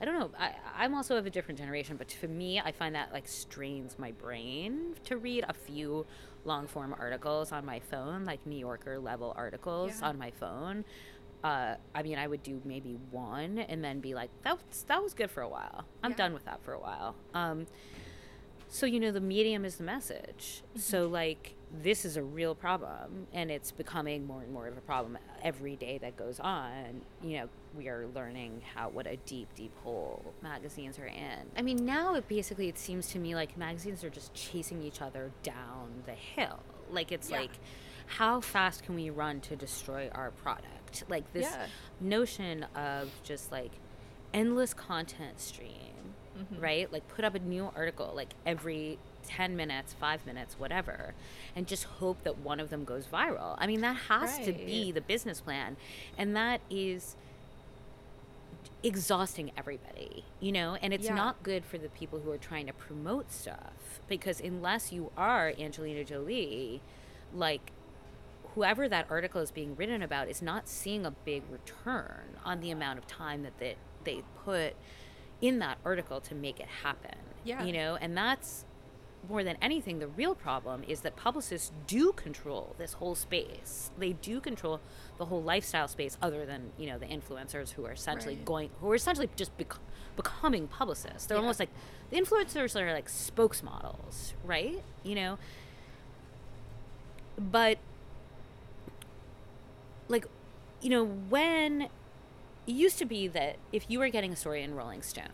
[0.00, 2.94] I don't know I, i'm also of a different generation but for me i find
[2.94, 6.06] that like strains my brain to read a few
[6.44, 10.08] long form articles on my phone like new yorker level articles Yeah.
[10.08, 10.84] on my phone
[11.44, 15.02] uh, I mean, I would do maybe one and then be like, that was, that
[15.02, 15.84] was good for a while.
[16.00, 16.16] I'm Yeah.
[16.18, 17.16] done with that for a while.
[17.34, 17.66] Um,
[18.68, 20.62] so, you know, the medium is the message.
[20.76, 24.80] So, like, this is a real problem, and it's becoming more and more of a
[24.82, 27.00] problem every day that goes on.
[27.22, 31.46] You know, we are learning how what a deep, deep hole magazines are in.
[31.56, 35.00] I mean, now it basically it seems to me like magazines are just chasing each
[35.00, 36.58] other down the hill.
[36.90, 37.40] Like, it's Yeah.
[37.40, 37.52] like,
[38.06, 41.04] how fast can we run to destroy our product?
[41.08, 41.66] Like this Yeah.
[42.00, 43.72] notion of just like
[44.34, 46.60] endless content stream, mm-hmm.
[46.60, 46.92] right?
[46.92, 51.14] Like put up a new article like every 10 minutes, 5 minutes, whatever,
[51.56, 53.56] and just hope that one of them goes viral.
[53.58, 55.76] I mean, that has to be the business plan.
[56.18, 57.16] And that is
[58.82, 60.74] exhausting everybody, you know?
[60.82, 61.14] And it's Yeah.
[61.14, 65.52] not good for the people who are trying to promote stuff because unless you are
[65.58, 66.82] Angelina Jolie,
[67.32, 67.72] like
[68.54, 72.70] whoever that article is being written about is not seeing a big return on the
[72.70, 74.74] amount of time that they, they put
[75.40, 77.16] in that article to make it happen.
[77.44, 77.62] Yeah.
[77.64, 78.64] You know, and that's
[79.28, 83.90] more than anything, the real problem is that publicists do control this whole space.
[83.96, 84.80] They do control
[85.18, 88.44] the whole lifestyle space, other than you know the influencers who are essentially Right.
[88.44, 89.78] going, who are essentially just bec-
[90.16, 91.26] becoming publicists.
[91.26, 91.42] They're Yeah.
[91.42, 91.70] almost like
[92.10, 94.82] the influencers are like spokesmodels, right?
[95.04, 95.38] You know,
[97.38, 97.78] but
[100.08, 100.26] like
[100.80, 101.88] you know when
[102.66, 105.28] it used to be that if you were getting a story in rolling stone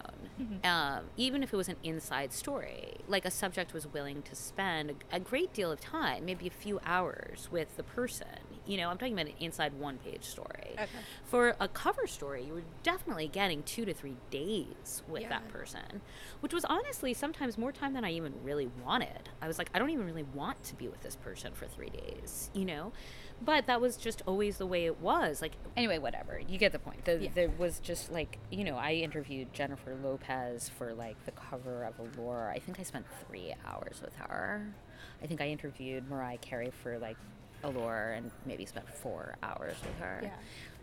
[0.64, 4.91] um, even if it was an inside story like a subject was willing to spend
[4.91, 8.27] a, a great deal of time maybe a few hours with the person
[8.68, 10.70] you know i'm talking about an inside one page story.
[10.74, 10.87] Okay.
[11.24, 15.31] for a cover story you were definitely getting two to three days with Yeah.
[15.31, 16.02] that person
[16.40, 19.31] which was honestly sometimes more time than i even really wanted.
[19.42, 21.90] I was like i don't even really want to be with this person for three
[21.90, 22.92] days you know?
[23.40, 26.40] But that was just always the way it was like anyway whatever.
[26.40, 27.04] You get the point.
[27.04, 27.31] The, Yeah.
[27.35, 31.94] there was just like you know i interviewed jennifer lopez for like the cover of
[32.00, 32.52] allure.
[32.54, 34.74] I think i spent three hours with her.
[35.22, 37.16] I think i interviewed mariah carey for like
[37.64, 40.31] allure and maybe spent four hours with her Yeah.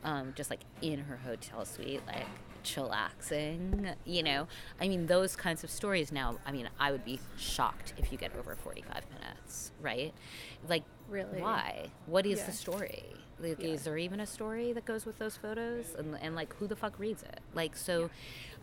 [0.04, 2.26] um, just like in her hotel suite, like
[2.64, 4.48] chillaxing, you know.
[4.80, 8.18] I mean, those kinds of stories now, I mean, I would be shocked if you
[8.18, 10.14] get over 45 minutes, right?
[10.68, 11.40] Like, Really?
[11.42, 11.92] why?
[12.08, 12.46] What is Yeah.
[12.48, 13.04] the story?
[13.40, 13.68] Like, Yeah.
[13.68, 15.94] Is there even a story that goes with those photos?
[15.96, 17.40] And, and like, who the fuck reads it?
[17.54, 18.10] Like, so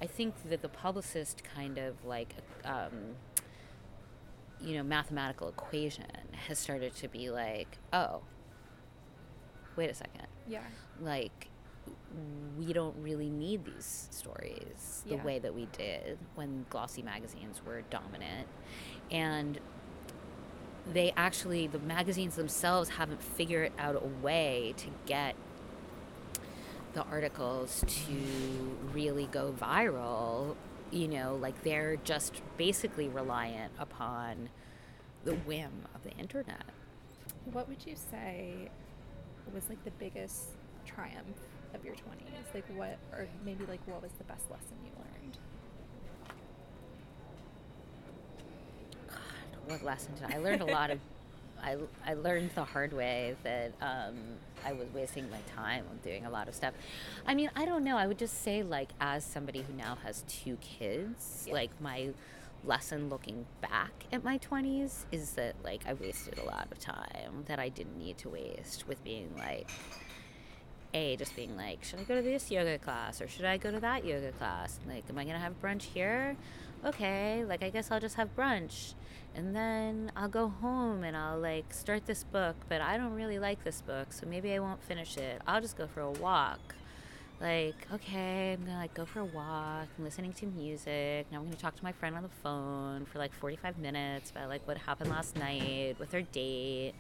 [0.01, 3.17] I think that the publicist kind of like, um,
[4.63, 6.05] you know, mathematical equation
[6.47, 8.21] has started to be like, oh,
[9.77, 10.61] wait a second Yeah.
[11.01, 11.49] like
[12.59, 15.25] we don't really need these stories the Yeah.
[15.25, 18.47] way that we did when glossy magazines were dominant
[19.11, 19.59] and
[20.93, 25.35] they actually the magazines themselves haven't figured out a way to get
[26.93, 28.13] the articles to
[28.93, 30.55] really go viral
[30.93, 34.49] you know like they're just basically reliant upon
[35.25, 36.65] the whim of the internet
[37.53, 38.71] What would you say
[39.55, 40.51] was like the biggest
[40.87, 41.39] triumph
[41.75, 42.55] of your 20s?
[42.55, 45.39] Like what or maybe like what was the best lesson you learned?
[49.09, 51.01] God, what lesson did I, I learned a lot of
[51.63, 54.17] I, I learned the hard way that um,
[54.65, 56.75] I was wasting my time on doing a lot of stuff.
[57.27, 57.97] I mean, I don't know.
[57.97, 61.55] I would just say, like, as somebody who now has two kids, Yeah.
[61.55, 62.11] like, my
[62.65, 67.43] lesson looking back at my 20s is that like I wasted a lot of time
[67.47, 69.69] that I didn't need to waste with being like
[70.95, 73.73] a just being like should I go to this yoga class or should I go
[73.73, 76.37] to that yoga class like am I going to have brunch here
[76.85, 78.95] okay like I guess I'll just have brunch
[79.35, 83.39] and then I'll go home and I'll like start this book but I don't really
[83.39, 86.75] like this book so maybe I won't finish it I'll just go for a walk
[87.43, 91.27] like, okay, I'm gonna like go for a walk, I'm listening to music.
[91.33, 94.49] Now I'm gonna talk to my friend on the phone for like 45 minutes about
[94.49, 96.93] like what happened last night with her date.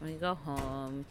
[0.00, 1.04] I'm gonna go home,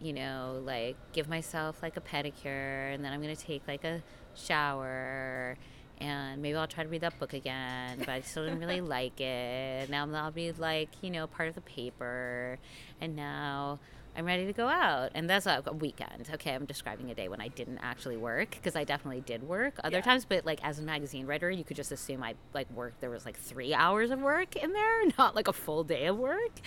[0.00, 4.02] you know, like give myself like a pedicure, and then I'm gonna take like a
[4.34, 5.58] shower.
[6.02, 9.20] And maybe I'll try to read that book again, but I still didn't really like
[9.20, 9.88] it.
[9.88, 12.58] Now I'll be like, you know, part of the paper.
[13.00, 13.78] And now
[14.16, 15.12] I'm ready to go out.
[15.14, 16.28] And that's a, weekend.
[16.34, 19.74] Okay, I'm describing a day when I didn't actually work because I definitely did work
[19.84, 20.02] other yeah.
[20.02, 23.10] times, but like as a magazine writer, you could just assume I like worked there
[23.10, 26.60] was like 3 hours of work in there, not like a full day of work.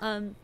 [0.00, 0.34] Um,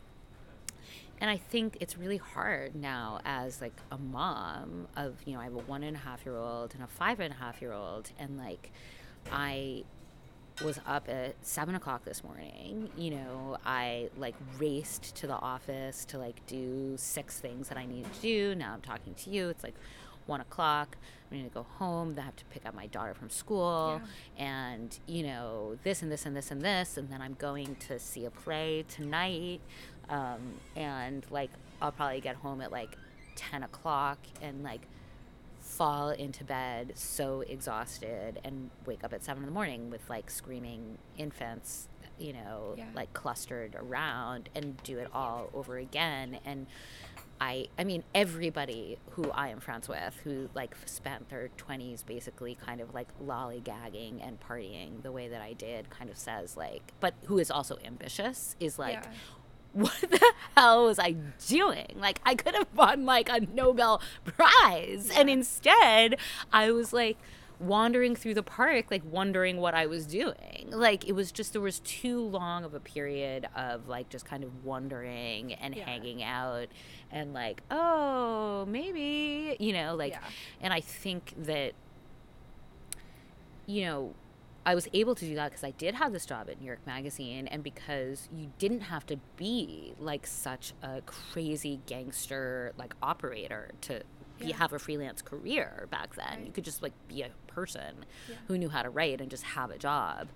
[1.21, 5.45] and I think it's really hard now as like a mom of, you know, I
[5.45, 7.73] have a one and a half year old and a five and a half year
[7.73, 8.71] old and like
[9.31, 9.83] I
[10.63, 12.89] was up at seven o'clock this morning.
[12.97, 17.85] You know, I like raced to the office to like do six things that I
[17.85, 18.55] needed to do.
[18.55, 19.49] Now I'm talking to you.
[19.49, 19.75] It's like
[20.25, 20.95] one o'clock.
[21.29, 22.15] I'm going to go home.
[22.15, 24.01] Then I have to pick up my daughter from school,
[24.37, 24.45] yeah.
[24.45, 27.99] and you know this and this and this and this, and then I'm going to
[27.99, 29.61] see a play tonight.
[30.09, 32.97] Um, and like I'll probably get home at like
[33.35, 34.81] ten o'clock, and like
[35.59, 40.29] fall into bed so exhausted and wake up at seven in the morning with like
[40.31, 41.87] screaming infants
[42.19, 42.85] you know yeah.
[42.93, 46.37] like clustered around and do it all over again.
[46.45, 46.67] And
[47.41, 52.55] I I mean everybody who I am friends with who like spent their 20s basically
[52.55, 56.91] kind of like lollygagging and partying the way that I did kind of says like
[56.99, 59.11] but who is also ambitious is like yeah
[59.73, 61.15] what the hell was I
[61.47, 61.95] doing?
[61.95, 65.11] Like, I could have won like a Nobel Prize.
[65.15, 66.17] And instead,
[66.51, 67.17] I was like
[67.59, 70.69] wandering through the park, like wondering what I was doing.
[70.71, 74.43] Like, it was just, there was too long of a period of like just kind
[74.43, 75.85] of wondering and yeah.
[75.85, 76.67] hanging out
[77.11, 80.19] and like, oh, maybe, you know, like, yeah.
[80.61, 81.73] and I think that,
[83.65, 84.13] you know,
[84.65, 86.85] I was able to do that because I did have this job at New York
[86.85, 93.71] Magazine, and because you didn't have to be like such a crazy gangster like operator
[93.81, 94.03] to
[94.39, 94.55] yeah.
[94.57, 96.25] have a freelance career back then.
[96.27, 96.45] Right.
[96.45, 98.35] You could just like be a person yeah.
[98.47, 100.27] who knew how to write and just have a job.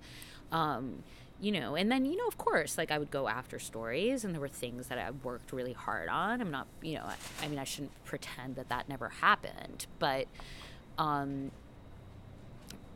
[0.52, 1.04] Um,
[1.40, 4.34] you know, and then, you know, of course, like I would go after stories and
[4.34, 6.40] there were things that I worked really hard on.
[6.40, 10.28] I'm not, you know, I, I mean, I shouldn't pretend that that never happened, but,
[10.98, 11.52] um,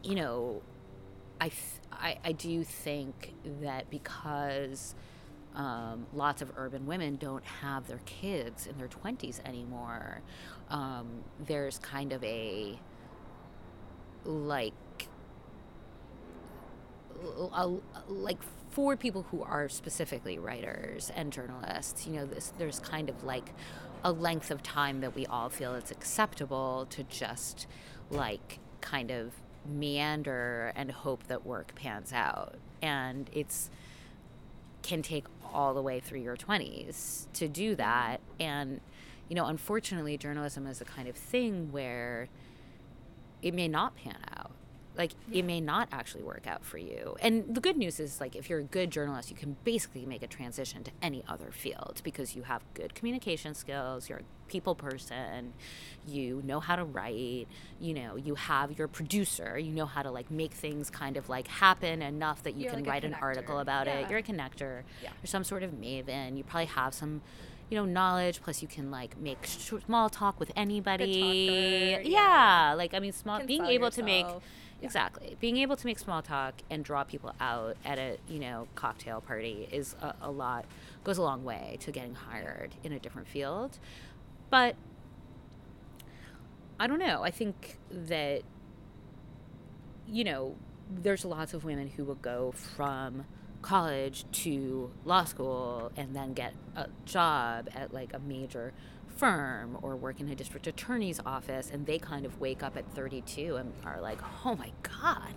[0.03, 0.61] you know,
[1.39, 1.51] I,
[1.91, 4.95] I, I do think that because
[5.55, 10.21] um, lots of urban women don't have their kids in their 20s anymore,
[10.69, 11.07] um,
[11.45, 12.79] there's kind of a
[14.25, 14.73] like
[17.53, 17.71] a,
[18.07, 18.37] like
[18.69, 23.53] for people who are specifically writers and journalists, you know, this, there's kind of like
[24.03, 27.65] a length of time that we all feel it's acceptable to just
[28.11, 29.33] like kind of
[29.67, 32.55] meander and hope that work pans out.
[32.81, 33.69] And it's
[34.83, 38.21] can take all the way through your 20s to do that.
[38.39, 38.79] And,
[39.27, 42.29] you know, unfortunately, journalism is a kind of thing where
[43.41, 44.36] it may not pan out
[44.97, 48.35] like it may not actually work out for you and the good news is like
[48.35, 52.01] if you're a good journalist you can basically make a transition to any other field
[52.03, 55.53] because you have good communication skills you're a people person
[56.07, 57.47] you know how to write
[57.79, 61.29] you know you have your producer you know how to like make things kind of
[61.29, 63.99] like happen enough that you you're can like write an article about yeah.
[63.99, 65.09] it you're a connector yeah.
[65.21, 67.21] you're some sort of maven you probably have some
[67.69, 72.69] you know knowledge plus you can like make small talk with anybody talker, yeah.
[72.69, 72.73] yeah.
[72.73, 73.95] like i mean small being able yourself.
[73.95, 74.25] to make
[74.81, 75.35] Exactly.
[75.39, 79.21] Being able to make small talk and draw people out at a, you know, cocktail
[79.21, 80.65] party is a, a lot,
[81.03, 83.79] goes a long way to getting hired in a different field.
[84.49, 84.75] But
[86.79, 87.23] I don't know.
[87.23, 88.43] I think that,
[90.07, 90.55] you know,
[90.89, 93.25] there's lots of women who will go from
[93.63, 98.73] college to law school and then get a job at like a major
[99.17, 102.89] firm or work in a district attorney's office and they kind of wake up at
[102.93, 105.33] 32 and are like, oh my God,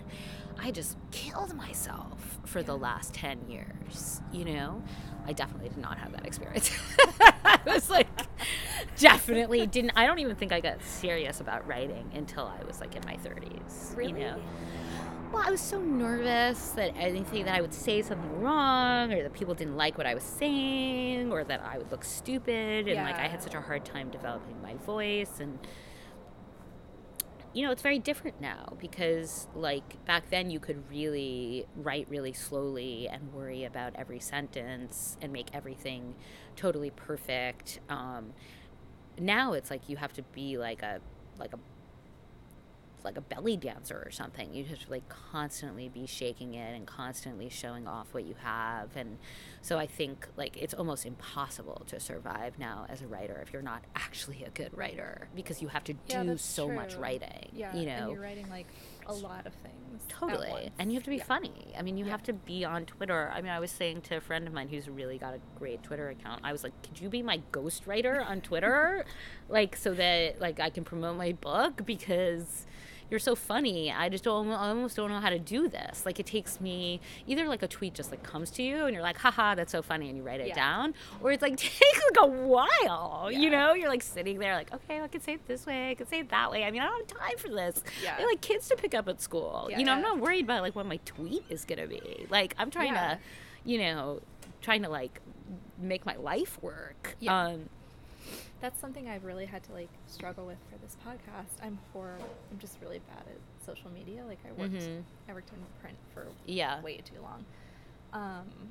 [0.58, 4.20] I just killed myself for the last 10 years.
[4.32, 4.82] You know,
[5.26, 6.70] I definitely did not have that experience.
[7.20, 8.08] I was like,
[8.98, 9.92] definitely didn't.
[9.96, 13.16] I don't even think I got serious about writing until I was like in my
[13.16, 13.96] 30s.
[13.96, 14.12] Really?
[14.12, 14.42] You know?
[15.32, 19.32] Well, I was so nervous that anything that I would say something wrong, or that
[19.32, 23.14] people didn't like what I was saying, or that I would look stupid, and like
[23.14, 25.58] I had such a hard time developing my voice, and
[27.52, 32.32] you know, it's very different now because like back then you could really write really
[32.32, 36.14] slowly and worry about every sentence and make everything
[36.56, 37.80] totally perfect.
[37.88, 38.34] Um,
[39.18, 41.00] now it's like you have to be like a
[41.38, 41.58] like a
[43.04, 44.52] like a belly dancer or something.
[44.54, 48.96] You just like constantly be shaking it and constantly showing off what you have.
[48.96, 49.18] And
[49.62, 53.62] so I think like it's almost impossible to survive now as a writer if you're
[53.62, 57.50] not actually a good writer because you have to Yeah, do so much writing.
[57.52, 58.66] Yeah, You and know, you're writing like
[59.06, 60.02] a lot of things.
[60.08, 60.70] Totally.
[60.78, 61.24] And you have to be Yeah.
[61.24, 61.72] funny.
[61.76, 62.12] I mean, you Yeah.
[62.12, 63.30] have to be on Twitter.
[63.34, 65.82] I mean, I was saying to a friend of mine who's really got a great
[65.82, 69.04] Twitter account, I was like, could you be my ghostwriter on Twitter?
[69.48, 72.66] like, so that, like, I can promote my book because
[73.10, 73.92] you're so funny.
[73.92, 76.06] I just don't, I almost don't know how to do this.
[76.06, 79.02] Like, it takes me either like a tweet just like comes to you and you're
[79.02, 80.54] like, haha, that's so funny, and you write it Yeah.
[80.54, 83.74] down, or it's like takes like a while, you know?
[83.74, 86.20] You're like sitting there, like, okay, I can say it this way, I can say
[86.20, 86.64] it that way.
[86.64, 87.82] I mean, I don't have time for this.
[88.02, 88.16] Yeah.
[88.16, 89.66] Have, like kids to pick up at school.
[89.70, 92.26] Yeah, you know, I'm not worried about like what my tweet is gonna be.
[92.30, 93.14] Like I'm trying Yeah.
[93.14, 93.18] to,
[93.64, 94.20] you know,
[94.62, 95.20] trying to like
[95.78, 97.16] make my life work.
[97.18, 97.36] Yeah.
[97.46, 97.68] Um,
[98.60, 101.64] That's something I've really had to like struggle with for this podcast.
[101.64, 102.28] I'm horrible.
[102.52, 104.22] I'm just really bad at social media.
[104.26, 105.02] Like I worked, Mhm.
[105.28, 106.80] I worked in print for Yeah.
[106.82, 107.44] way too long.
[108.12, 108.70] Um,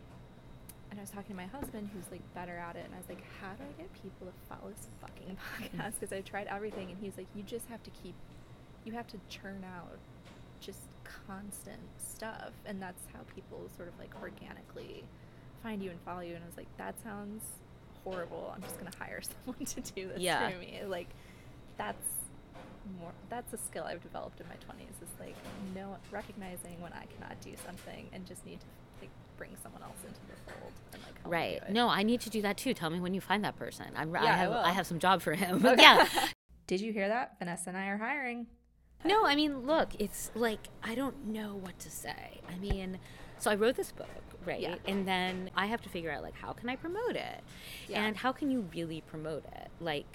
[0.91, 3.09] and I was talking to my husband, who's like better at it, and I was
[3.09, 6.89] like, "How do I get people to follow this fucking podcast?" Because I tried everything,
[6.91, 8.15] and he's like, "You just have to keep,
[8.85, 9.97] you have to churn out
[10.59, 15.03] just constant stuff, and that's how people sort of like organically
[15.63, 17.43] find you and follow you." And I was like, "That sounds
[18.03, 18.51] horrible.
[18.55, 20.49] I'm just gonna hire someone to do this Yeah.
[20.49, 21.09] for me." Like,
[21.77, 22.05] that's
[22.99, 25.35] more that's a skill I've developed in my 20s is like
[25.75, 28.65] no recognizing when I cannot do something and just need to
[29.01, 31.59] like bring someone else into the fold and like help right.
[31.61, 31.73] do it.
[31.73, 32.73] No, I need to do that too.
[32.73, 33.85] Tell me when you find that person.
[33.95, 34.57] I'm, Yeah, I have will.
[34.57, 35.63] I have some job for him.
[35.65, 35.81] Okay.
[35.81, 36.07] yeah.
[36.67, 37.35] Did you hear that?
[37.39, 38.47] Vanessa and I are hiring.
[39.05, 42.41] No, I mean, look, it's like I don't know what to say.
[42.49, 42.97] I mean,
[43.37, 44.07] so I wrote this book,
[44.45, 44.59] right?
[44.61, 44.75] Yeah.
[44.85, 47.41] And then I have to figure out like how can I promote it?
[47.87, 48.03] Yeah.
[48.03, 49.69] And how can you really promote it?
[49.79, 50.05] Like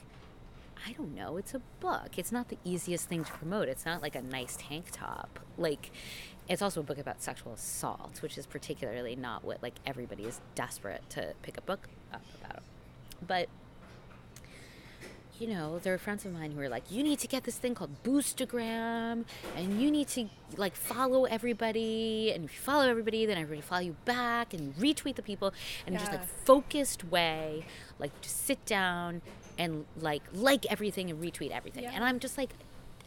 [0.87, 2.18] I don't know, it's a book.
[2.18, 3.68] It's not the easiest thing to promote.
[3.68, 5.41] It's not like a nice tank top.
[5.57, 5.91] Like
[6.49, 10.41] it's also a book about sexual assault, which is particularly not what like everybody is
[10.55, 12.62] desperate to pick a book up about.
[13.27, 13.49] But
[15.39, 17.57] you know, there are friends of mine who are like, you need to get this
[17.57, 19.24] thing called Boostagram,
[19.57, 23.80] and you need to like follow everybody, and if you follow everybody, then everybody follow
[23.82, 25.53] you back, and retweet the people,
[25.87, 27.64] and just like focused way,
[27.99, 29.22] like just sit down
[29.59, 31.93] and like like everything and retweet everything, Yeah.
[31.95, 32.51] and I'm just like,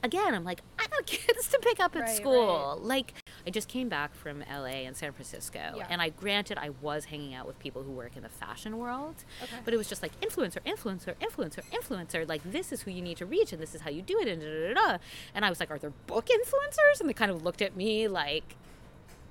[0.04, 3.14] again, I'm like, I got kids to pick up at Right, school, like.
[3.48, 5.88] I just came back from LA and San Francisco, Yeah.
[5.90, 9.16] and I granted I was hanging out with people who work in the fashion world,
[9.42, 9.56] Okay.
[9.64, 12.28] but it was just like influencer, influencer, influencer, influencer.
[12.28, 14.28] Like this is who you need to reach, and this is how you do it,
[14.28, 14.88] and da da da.
[14.98, 14.98] da.
[15.34, 17.00] And I was like, are there book influencers?
[17.00, 18.56] And they kind of looked at me like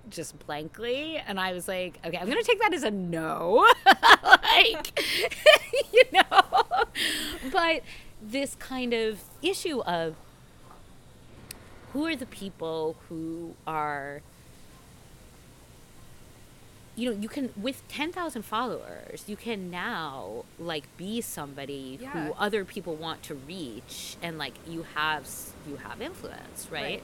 [0.08, 3.70] just blankly, and I was like, okay, I'm gonna take that as a no,
[4.22, 4.98] like
[5.92, 6.62] you know.
[7.52, 7.82] But
[8.22, 10.14] this kind of issue of
[11.96, 14.20] who are the people who are
[16.94, 22.10] you know you can with 10,000 followers you can now like be somebody Yeah.
[22.10, 25.26] who other people want to reach and like you have
[25.66, 27.02] you have influence right, Right.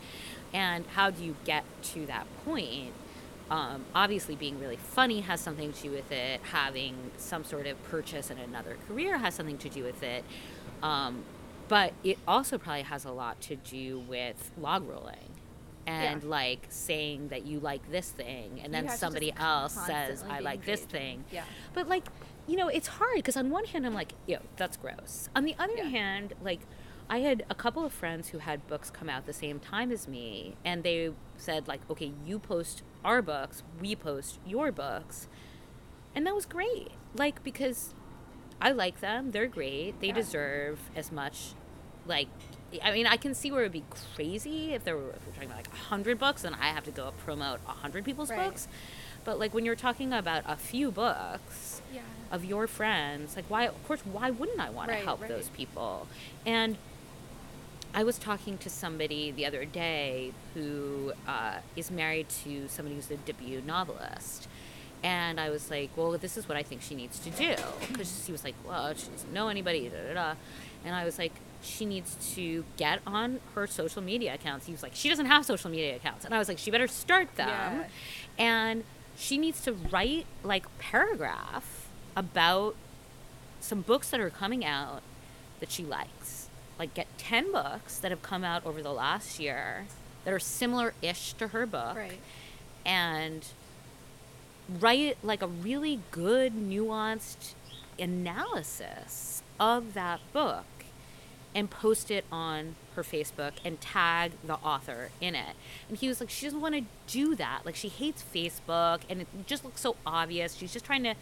[0.52, 1.64] and how do you get
[1.94, 2.92] to that point
[3.50, 7.82] um, obviously being really funny has something to do with it having some sort of
[7.84, 10.22] purchase in another career has something to do with it
[10.82, 11.22] um,
[11.68, 15.30] but it also probably has a lot to do with log rolling
[15.86, 16.28] and Yeah.
[16.28, 20.80] like saying that you like this thing and then somebody else says i like this
[20.82, 21.44] thing Yeah.
[21.74, 22.04] but like
[22.46, 25.54] you know it's hard because on one hand i'm like yo that's gross on the
[25.58, 25.84] other Yeah.
[25.88, 26.60] hand like
[27.10, 30.06] i had a couple of friends who had books come out the same time as
[30.06, 35.26] me and they said like okay you post our books we post your books
[36.14, 37.92] and that was great like because
[38.62, 40.14] i like them they're great they Yeah.
[40.14, 41.52] deserve as much
[42.06, 42.28] like
[42.82, 43.84] I mean, I can see where it would be
[44.14, 46.90] crazy if there were if we're talking about like hundred books, and I have to
[46.90, 48.46] go promote hundred people's Right.
[48.46, 48.66] books.
[49.26, 52.00] But like when you're talking about a few books Yeah.
[52.30, 53.66] of your friends, like why?
[53.66, 55.28] Of course, why wouldn't I want to help right.
[55.28, 56.08] those people?
[56.46, 56.78] And
[57.94, 63.10] I was talking to somebody the other day who uh, is married to somebody who's
[63.10, 64.48] a debut novelist.
[65.04, 67.56] And I was like, well, this is what I think she needs to do.
[67.88, 70.34] Because she was like, well, she doesn't know anybody, da da da.
[70.84, 71.32] And I was like,
[71.62, 74.66] she needs to get on her social media accounts.
[74.66, 76.24] He was like, she doesn't have social media accounts.
[76.24, 77.48] And I was like, she better start them.
[77.48, 77.84] Yeah.
[78.38, 78.84] And
[79.16, 82.74] she needs to write like paragraph about
[83.60, 85.02] some books that are coming out
[85.60, 86.48] that she likes.
[86.78, 89.86] Like get 10 books that have come out over the last year
[90.24, 92.18] that are similar-ish to her book Right.
[92.84, 93.44] and
[94.80, 97.54] write like a really good nuanced
[97.98, 100.64] analysis of that book
[101.54, 105.54] and post it on her Facebook and tag the author in it.
[105.88, 107.60] And he was like, she doesn't want to do that.
[107.64, 110.54] Like, she hates Facebook and it just looks so obvious.
[110.54, 111.14] She's just trying to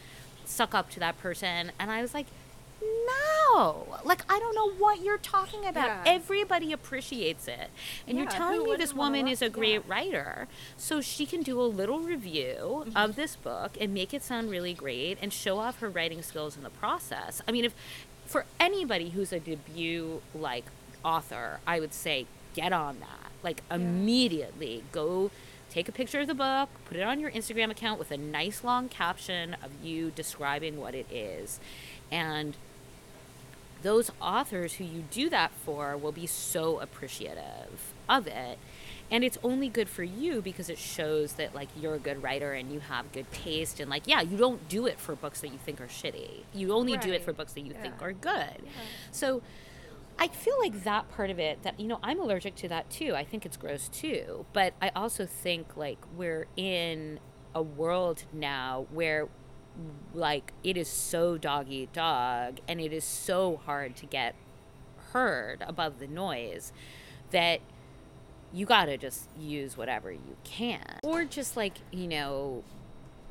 [0.44, 1.72] suck up to that person.
[1.78, 2.26] And I was like,
[2.82, 3.98] no.
[4.04, 5.86] Like, I don't know what you're talking about.
[5.86, 6.02] Yeah.
[6.06, 7.70] Everybody appreciates it.
[8.06, 9.92] And you're telling me this woman is a great yeah.
[9.94, 12.96] writer so she can do a little review Mm-hmm.
[12.96, 16.56] of this book and make it sound really great and show off her writing skills
[16.56, 17.42] in the process.
[17.46, 17.74] I mean, if
[18.26, 20.64] for anybody who's a debut like
[21.04, 23.30] author, I would say get on that.
[23.42, 25.30] Like immediately go
[25.70, 28.64] take a picture of the book, put it on your Instagram account with a nice
[28.64, 31.60] long caption of you describing what it is.
[32.10, 32.56] And
[33.82, 38.58] those authors who you do that for will be so appreciative of it.
[39.10, 42.52] And it's only good for you because it shows that like you're a good writer
[42.52, 45.48] and you have good taste and like yeah you don't do it for books that
[45.48, 46.44] you think are shitty.
[46.54, 48.32] You only do it for books that you think are good.
[48.32, 48.70] Yeah.
[49.10, 49.42] so
[50.18, 53.14] I feel like that part of it that you know I'm allergic to that too.
[53.16, 57.18] I think it's gross too, but I also think like we're in
[57.54, 59.28] a world now where
[60.14, 64.34] like it is so dog eat dog and it is so hard to get
[65.12, 66.72] heard above the noise
[67.30, 67.60] that
[68.52, 72.62] you got to just use whatever you can or just like you know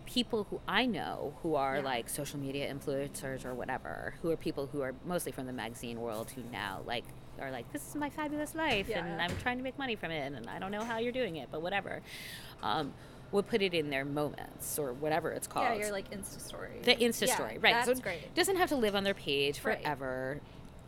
[0.05, 1.83] people who I know who are Yeah.
[1.83, 6.01] like social media influencers or whatever, who are people who are mostly from the magazine
[6.01, 7.03] world who now like
[7.39, 10.33] are like, this is my fabulous life and I'm trying to make money from it
[10.33, 12.01] and I don't know how you're doing it, but whatever.
[12.63, 12.93] Um,
[13.31, 15.65] would put it in their moments or whatever it's called.
[15.65, 16.79] Yeah, you're like Insta story.
[16.83, 17.73] the Insta Yeah, story, right?
[17.73, 18.33] That's so it great.
[18.35, 19.81] doesn't have to live on their page Right.
[19.81, 20.39] forever.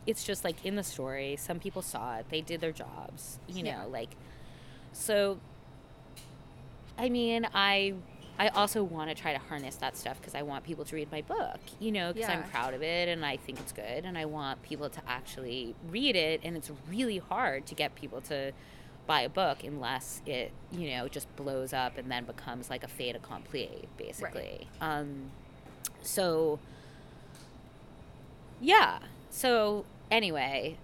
[0.08, 1.36] It's just like in the story.
[1.36, 2.26] Some people saw it.
[2.30, 3.38] They did their jobs.
[3.48, 4.10] You know, like
[4.94, 5.40] so.
[6.98, 7.94] I mean, I
[8.40, 11.12] I also want to try to harness that stuff because I want people to read
[11.12, 11.60] my book.
[11.80, 14.64] You know, because I'm proud of it and I think it's good, and I want
[14.64, 16.42] people to actually read it.
[16.44, 18.52] And it's really hard to get people to
[19.08, 22.88] buy a book unless it you know just blows up and then becomes like a
[22.88, 24.68] fait accompli basically.
[24.80, 25.32] Um
[26.02, 26.60] so
[28.60, 29.00] yeah.
[29.30, 30.78] So anyway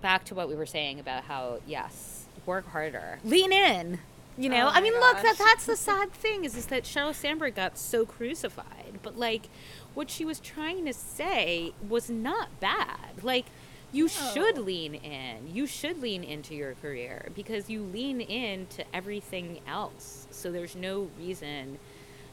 [0.00, 3.18] back to what we were saying about how yes work harder.
[3.24, 3.98] Lean in
[4.36, 4.66] you know?
[4.66, 7.78] Oh i mean look that, that's the sad thing is is that sheryl sandberg got
[7.78, 9.48] so crucified but like
[9.94, 13.22] what she was trying to say was not bad.
[13.22, 13.46] Like
[13.94, 14.30] you oh.
[14.34, 15.54] should lean in.
[15.54, 20.26] You should lean into your career because you lean into everything else.
[20.30, 21.78] So there's no reason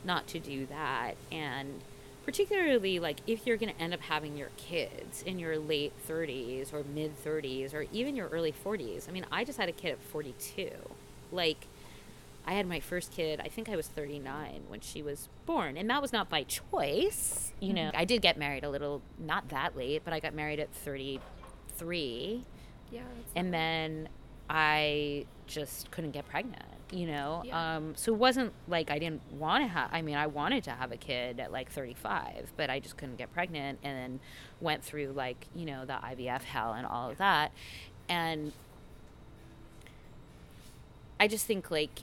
[0.03, 1.15] not to do that.
[1.31, 1.81] And
[2.25, 6.73] particularly like if you're going to end up having your kids in your late 30s
[6.73, 9.93] or mid 30s or even your early 40s i mean i just had a kid
[9.93, 10.69] at 42
[11.31, 11.65] like
[12.45, 15.75] i had my first kid i think i was 39 when she was born.
[15.77, 17.75] And that was not by choice you mm-hmm.
[17.75, 17.91] know.
[17.95, 20.69] I did get married a little not that late but i got married at
[21.81, 22.43] 33
[22.91, 23.01] Yeah.
[23.35, 24.09] And then
[24.49, 27.43] I just couldn't get pregnant, you know.
[27.45, 27.75] Yeah.
[27.77, 29.89] Um, so it wasn't like I didn't want to have.
[29.91, 33.17] I mean, I wanted to have a kid at like 35, but I just couldn't
[33.17, 34.19] get pregnant, and then
[34.59, 37.51] went through like you know the IVF hell and all of that,
[38.09, 38.51] and
[41.19, 42.01] I just think like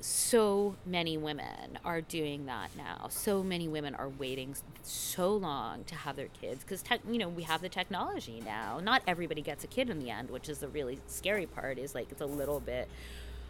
[0.00, 3.08] so many women are doing that now.
[3.08, 7.42] So many women are waiting so long to have their kids because you know we
[7.44, 8.80] have the technology now.
[8.80, 11.78] Not everybody gets a kid in the end, which is the really scary part.
[11.78, 12.88] Is like it's a little bit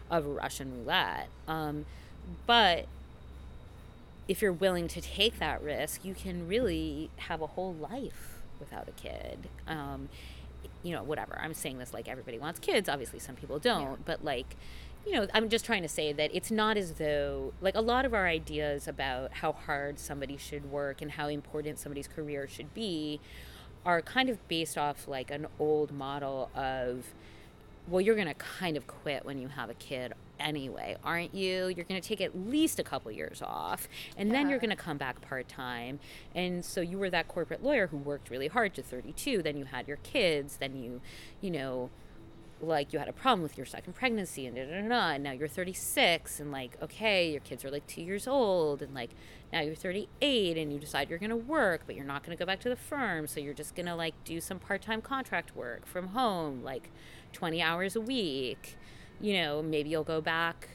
[0.09, 1.27] of Russian roulette.
[1.47, 1.85] Um,
[2.45, 2.85] but
[4.27, 8.87] if you're willing to take that risk, you can really have a whole life without
[8.87, 9.47] a kid.
[9.67, 10.09] Um,
[10.83, 11.37] you know, whatever.
[11.41, 12.89] I'm saying this like everybody wants kids.
[12.89, 14.05] Obviously, some people don't.
[14.05, 14.55] But like,
[15.07, 18.05] you know, I'm just trying to say that it's not as though like a lot
[18.05, 22.73] of our ideas about how hard somebody should work and how important somebody's career should
[22.73, 23.21] be
[23.85, 27.13] are kind of based off like an old model of
[27.87, 31.67] well, you're going to kind of quit when you have a kid anyway, aren't you?
[31.67, 33.87] You're going to take at least a couple years off,
[34.17, 35.99] and then you're going to come back part time.
[36.35, 39.63] And so you were that corporate lawyer who worked really hard to 32, then you
[39.63, 40.99] had your kids, then you,
[41.39, 41.89] you know,
[42.61, 45.31] like you had a problem with your second pregnancy and da, da, da, and now
[45.31, 49.11] you're 36 and like okay your kids are like two years old and like
[49.53, 52.39] now you're 38 and you decide you're going to work but you're not going to
[52.41, 55.55] go back to the firm so you're just going to like do some part-time contract
[55.55, 56.89] work from home like
[57.33, 58.77] 20 hours a week.
[59.19, 60.69] You know maybe you'll go back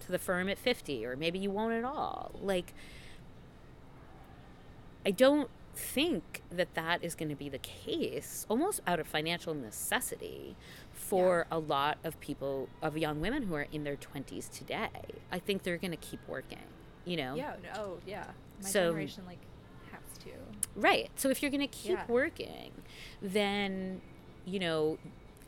[0.00, 2.32] to the firm at 50 or maybe you won't at all.
[2.42, 2.74] Like
[5.04, 9.54] i don't think that that is going to be the case almost out of financial
[9.54, 10.56] necessity
[11.08, 14.88] for a lot of people of young women who are in their 20s today
[15.30, 16.58] i think they're going to keep working
[17.04, 17.54] you know Yeah.
[17.62, 18.24] No, oh, yeah.
[18.62, 19.38] My So- generation like
[19.92, 20.30] has to.
[20.74, 22.04] right so if you're going to keep Yeah.
[22.08, 22.72] working
[23.22, 24.00] then
[24.44, 24.98] you know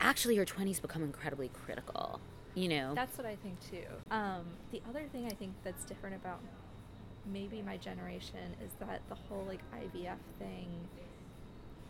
[0.00, 2.20] actually your 20s become incredibly critical
[2.54, 3.86] you know That's what I think too.
[4.10, 6.40] Um, the other thing I think that's different about
[7.30, 10.68] maybe my generation is that the whole like IVF thing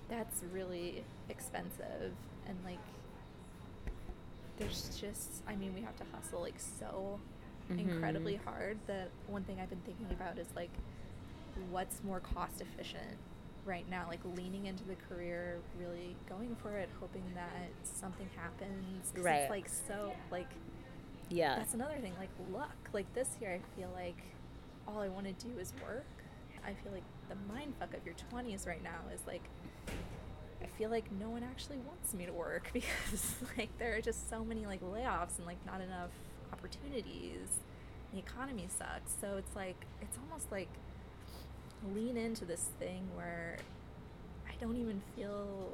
[0.08, 2.12] that's really expensive
[2.46, 2.78] and like
[4.58, 7.18] there's just I mean we have to hustle like so
[7.70, 8.44] incredibly Mhm.
[8.44, 10.70] hard that one thing I've been thinking about is like
[11.70, 13.18] what's more cost efficient
[13.66, 19.12] right now like leaning into the career really going for it hoping that something happens.
[19.18, 19.40] Right.
[19.42, 20.48] it's like so like
[21.28, 24.16] yeah that's another thing like luck like this year i feel like
[24.86, 26.06] all i want to do is work
[26.64, 29.42] i feel like the mind fuck of your 20s right now is like
[30.62, 34.28] i feel like no one actually wants me to work because like there are just
[34.28, 36.10] so many like layoffs and like not enough
[36.52, 37.60] opportunities.
[38.12, 39.14] The economy sucks.
[39.20, 40.68] So it's like it's almost like
[41.94, 43.56] lean into this thing where
[44.48, 45.70] i don't even feel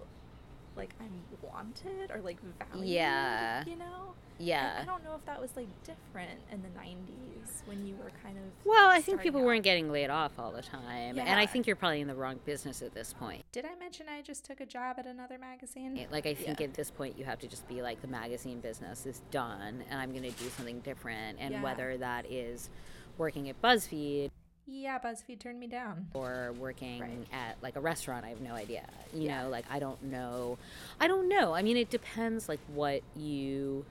[0.76, 1.10] like i'm
[1.42, 2.38] wanted or like
[2.72, 3.64] valued Yeah.
[3.66, 7.66] you know yeah I, I don't know if that was like different in the 90s
[7.66, 8.44] when you were kind of.
[8.64, 9.46] Well, I think people out.
[9.46, 11.18] weren't getting laid off all the time.
[11.18, 13.42] And I think you're probably in the wrong business at this point.
[13.52, 16.06] Did I mention I just took a job at another magazine?
[16.10, 16.66] Like, I think Yeah.
[16.66, 19.98] at this point, you have to just be like, the magazine business is done, and
[20.00, 21.38] I'm going to do something different.
[21.40, 21.62] And Yeah.
[21.62, 22.68] whether that is
[23.18, 24.30] working at BuzzFeed
[24.66, 26.06] Yeah, BuzzFeed turned me down.
[26.14, 27.26] or working Right.
[27.32, 28.86] at like a restaurant, I have no idea.
[29.12, 29.42] You Yeah.
[29.42, 30.56] know, like, I don't know.
[30.98, 31.52] I don't know.
[31.54, 33.84] I mean, it depends, like, what you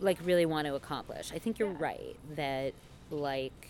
[0.00, 1.32] like really want to accomplish.
[1.32, 1.76] I think you're Yeah.
[1.78, 2.74] right that
[3.10, 3.68] like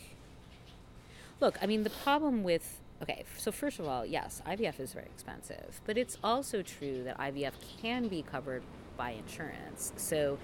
[1.40, 5.06] look, I mean the problem with okay, so first of all, yes, IVF is very
[5.06, 8.62] expensive, but it's also true that IVF can be covered
[8.96, 9.92] by insurance.
[9.96, 10.38] So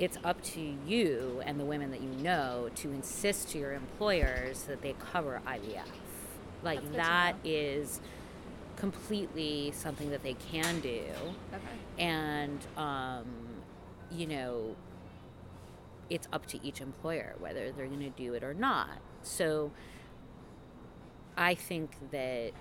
[0.00, 4.62] it's up to you and the women that you know to insist to your employers
[4.62, 5.84] that they cover IVF.
[6.64, 7.50] Like That's good to that know.
[7.50, 8.00] is
[8.76, 11.02] completely something that they can do
[11.52, 11.62] Okay.
[11.98, 13.26] and um,
[14.10, 14.74] you know
[16.08, 18.88] it's up to each employer whether they're going to do it or not
[19.22, 19.70] so
[21.36, 22.52] i think that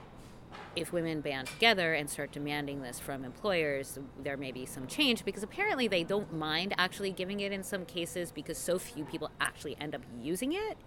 [0.75, 5.25] if women band together and start demanding this from employers there may be some change
[5.25, 9.29] because apparently they don't mind actually giving it in some cases because so few people
[9.41, 10.77] actually end up using it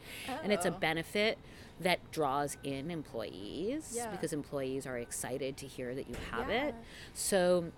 [0.42, 0.78] and it's a Oh.
[0.78, 1.38] benefit
[1.80, 4.10] that draws in employees Yeah.
[4.10, 6.66] because employees are excited to hear that you have Yeah.
[6.68, 6.74] it
[7.12, 7.72] so,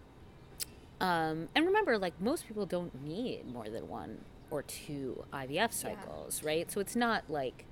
[1.01, 6.43] um, and remember, like most people don't need more than one or two IVF cycles,
[6.45, 6.70] right?
[6.70, 7.66] So it's not like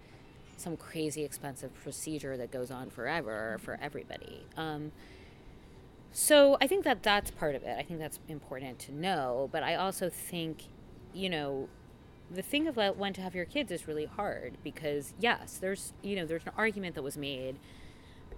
[0.63, 4.47] some crazy expensive procedure that goes on forever for everybody.
[4.57, 4.93] Um,
[6.13, 7.77] so I think that that's part of it.
[7.79, 9.49] I think that's important to know.
[9.51, 10.65] But I also think,
[11.13, 11.69] you know,
[12.31, 16.17] the thing of when to have your kids is really hard because yes, there's you
[16.17, 17.57] know there's an argument that was made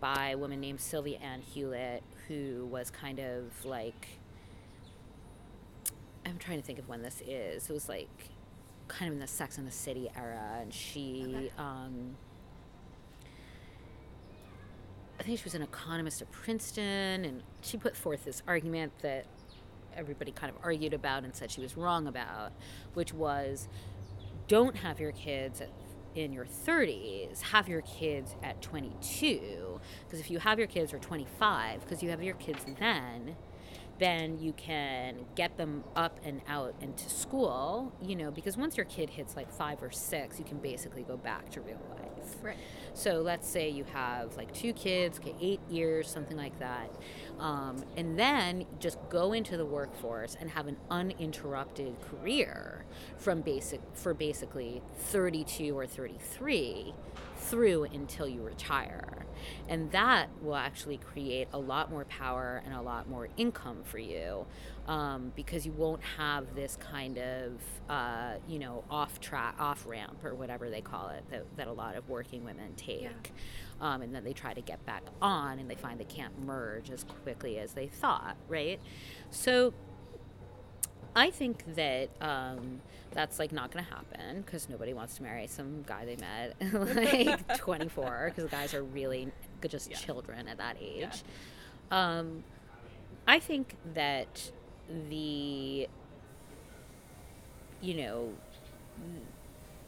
[0.00, 4.08] by a woman named Sylvia Ann Hewlett who was kind of like
[6.26, 7.68] I'm trying to think of when this is.
[7.68, 8.30] It was like
[8.88, 11.50] kind of in the Sex and the City era, and she Okay.
[11.58, 12.16] um,
[15.18, 19.26] I think she was an economist at Princeton, and she put forth this argument that
[19.96, 22.52] everybody kind of argued about and said she was wrong about,
[22.94, 23.68] which was
[24.48, 25.70] don't have your kids at,
[26.16, 29.80] in your 30s, have your kids at 22.
[30.04, 33.36] Because if you have your kids or 25, because you have your kids then,
[33.98, 38.76] then you can get them up and out and to school, you know, because once
[38.76, 42.34] your kid hits like five or six, you can basically go back to real life.
[42.42, 42.56] Right.
[42.94, 46.90] So let's say you have like two kids, okay, eight years, something like that.
[47.38, 52.84] Um, and then just go into the workforce and have an uninterrupted career
[53.18, 56.94] from basic for basically 32 or 33
[57.36, 59.26] through until you retire.
[59.68, 63.98] And that will actually create a lot more power and a lot more income for
[63.98, 64.46] you
[64.86, 67.52] um, because you won't have this kind of,
[67.88, 71.72] uh, you know, off track, off ramp or whatever they call it that, that a
[71.72, 73.32] lot of working women take.
[73.80, 76.90] Um, and then they try to get back on and they find they can't merge
[76.90, 78.80] as quickly as they thought, right?
[79.30, 79.74] So
[81.16, 82.80] I think that um,
[83.12, 86.56] that's like not going to happen because nobody wants to marry some guy they met
[86.96, 89.30] like 24 because guys are really
[89.68, 89.96] just Yeah.
[89.96, 91.22] children at that age.
[91.90, 92.42] Um,
[93.26, 94.50] I think that
[95.10, 95.88] the,
[97.80, 98.28] you know,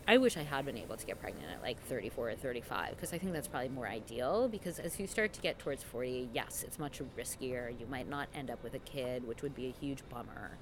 [0.08, 3.12] I wish I had been able to get pregnant at like 34 or 35 because
[3.12, 4.48] I think that's probably more ideal.
[4.48, 7.78] Because as you start to get towards 40, yes, it's much riskier.
[7.78, 10.58] You might not end up with a kid, which would be a huge bummer.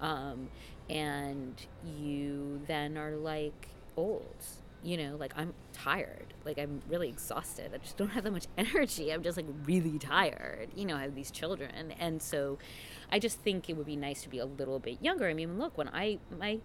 [0.00, 0.48] Um,
[0.88, 1.60] and
[1.98, 4.36] you then are like old.
[4.82, 6.32] You know, like I'm tired.
[6.46, 7.72] Like I'm really exhausted.
[7.74, 9.12] I just don't have that much energy.
[9.12, 10.68] I'm just like really tired.
[10.74, 11.92] You know, I have these children.
[11.98, 12.58] And so
[13.12, 15.28] I just think it would be nice to be a little bit younger.
[15.28, 16.60] I mean, look, when I, my,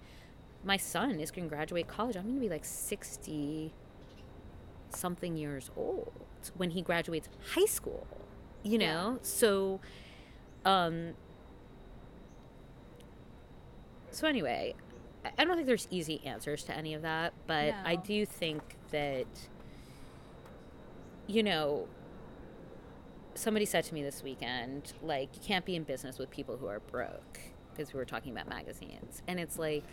[0.64, 2.16] my son is going to graduate college.
[2.16, 3.74] I'm going to be like 60
[4.90, 6.14] something years old
[6.56, 8.08] when he graduates high school,
[8.64, 8.94] you Yeah.
[8.94, 9.20] know?
[9.22, 9.80] So,
[10.66, 11.14] um,
[14.12, 14.76] so anyway,
[15.26, 18.78] I- I don't think there's easy answers to any of that, but I do think
[18.92, 19.26] that,
[21.28, 21.88] you know,
[23.36, 26.68] somebody said to me this weekend, like, you can't be in business with people who
[26.68, 27.40] are broke
[27.76, 29.22] because we were talking about magazines.
[29.28, 29.84] And it's like,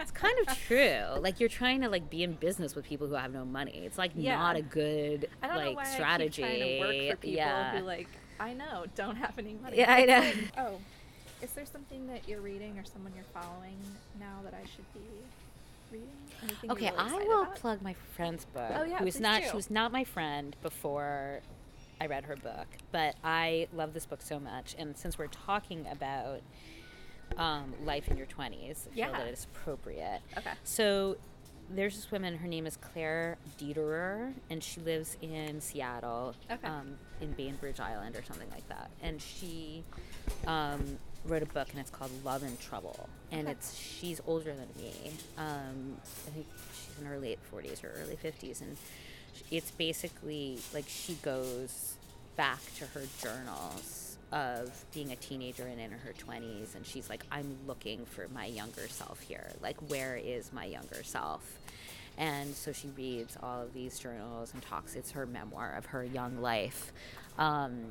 [0.00, 1.02] it's kind of true.
[1.20, 3.82] Like, you're trying to, like, be in business with people who have no money.
[3.84, 4.36] It's, like, Yeah.
[4.36, 6.44] not a good, I don't know like, strategy.
[6.44, 7.78] I keep trying to work for people yeah.
[7.78, 8.08] who like
[8.38, 9.78] I know don't have any money.
[9.78, 10.18] Yeah, I know.
[10.20, 10.78] like, oh,
[11.42, 13.76] is there something that you're reading or someone you're following
[14.18, 15.00] now that I should be
[15.90, 16.08] reading?
[16.42, 17.56] Anything Okay, really I will about?
[17.56, 18.70] plug my friend's book.
[18.74, 19.48] Oh, yeah, who was not do.
[19.50, 21.40] she was not my friend before
[22.00, 24.74] I read her book, but I love this book so much.
[24.78, 26.40] And since we're talking about
[27.36, 29.12] um, life in your twenties, feel Yeah.
[29.12, 30.20] that it's appropriate.
[30.38, 30.52] Okay.
[30.64, 31.16] So
[31.68, 32.36] there's this woman.
[32.36, 36.66] Her name is Claire Dederer, and she lives in Seattle, Okay.
[36.66, 38.88] um, in Bainbridge Island or something like that.
[39.02, 39.82] And she
[40.46, 43.08] um, wrote a book, and it's called Love and Trouble.
[43.32, 43.52] And Okay.
[43.52, 44.92] it's she's older than me.
[45.36, 45.96] Um,
[46.28, 48.76] I think she's in her late 40s or early 50s, and
[49.50, 51.94] it's basically like she goes
[52.36, 57.24] back to her journals of being a teenager and in her 20s and she's like
[57.30, 61.58] i'm looking for my younger self here like where is my younger self
[62.18, 66.02] and so she reads all of these journals and talks it's her memoir of her
[66.02, 66.92] young life
[67.38, 67.84] um,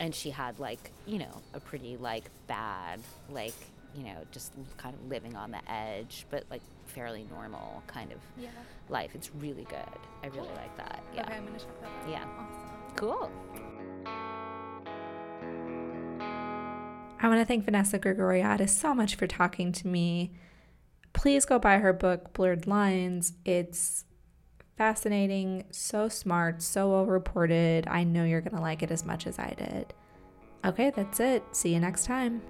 [0.00, 2.98] and she had like you know a pretty like bad
[3.30, 3.54] like
[3.96, 8.18] you know just kind of living on the edge but like fairly normal kind of
[8.36, 8.48] Yeah.
[8.88, 9.78] life it's really good
[10.24, 10.56] i really Cool.
[10.56, 12.10] like that yeah Okay, I'm gonna check that out.
[12.10, 12.24] Yeah.
[12.38, 12.96] Awesome.
[12.96, 13.30] cool
[17.24, 20.34] I want to thank Vanessa Grigoriadis so much for talking to me.
[21.14, 23.32] Please go buy her book, Blurred Lines.
[23.46, 24.04] It's
[24.76, 27.86] fascinating, so smart, so well reported.
[27.86, 29.94] I know you're going to like it as much as I did.
[30.66, 31.42] Okay, that's it.
[31.52, 32.42] See you next time.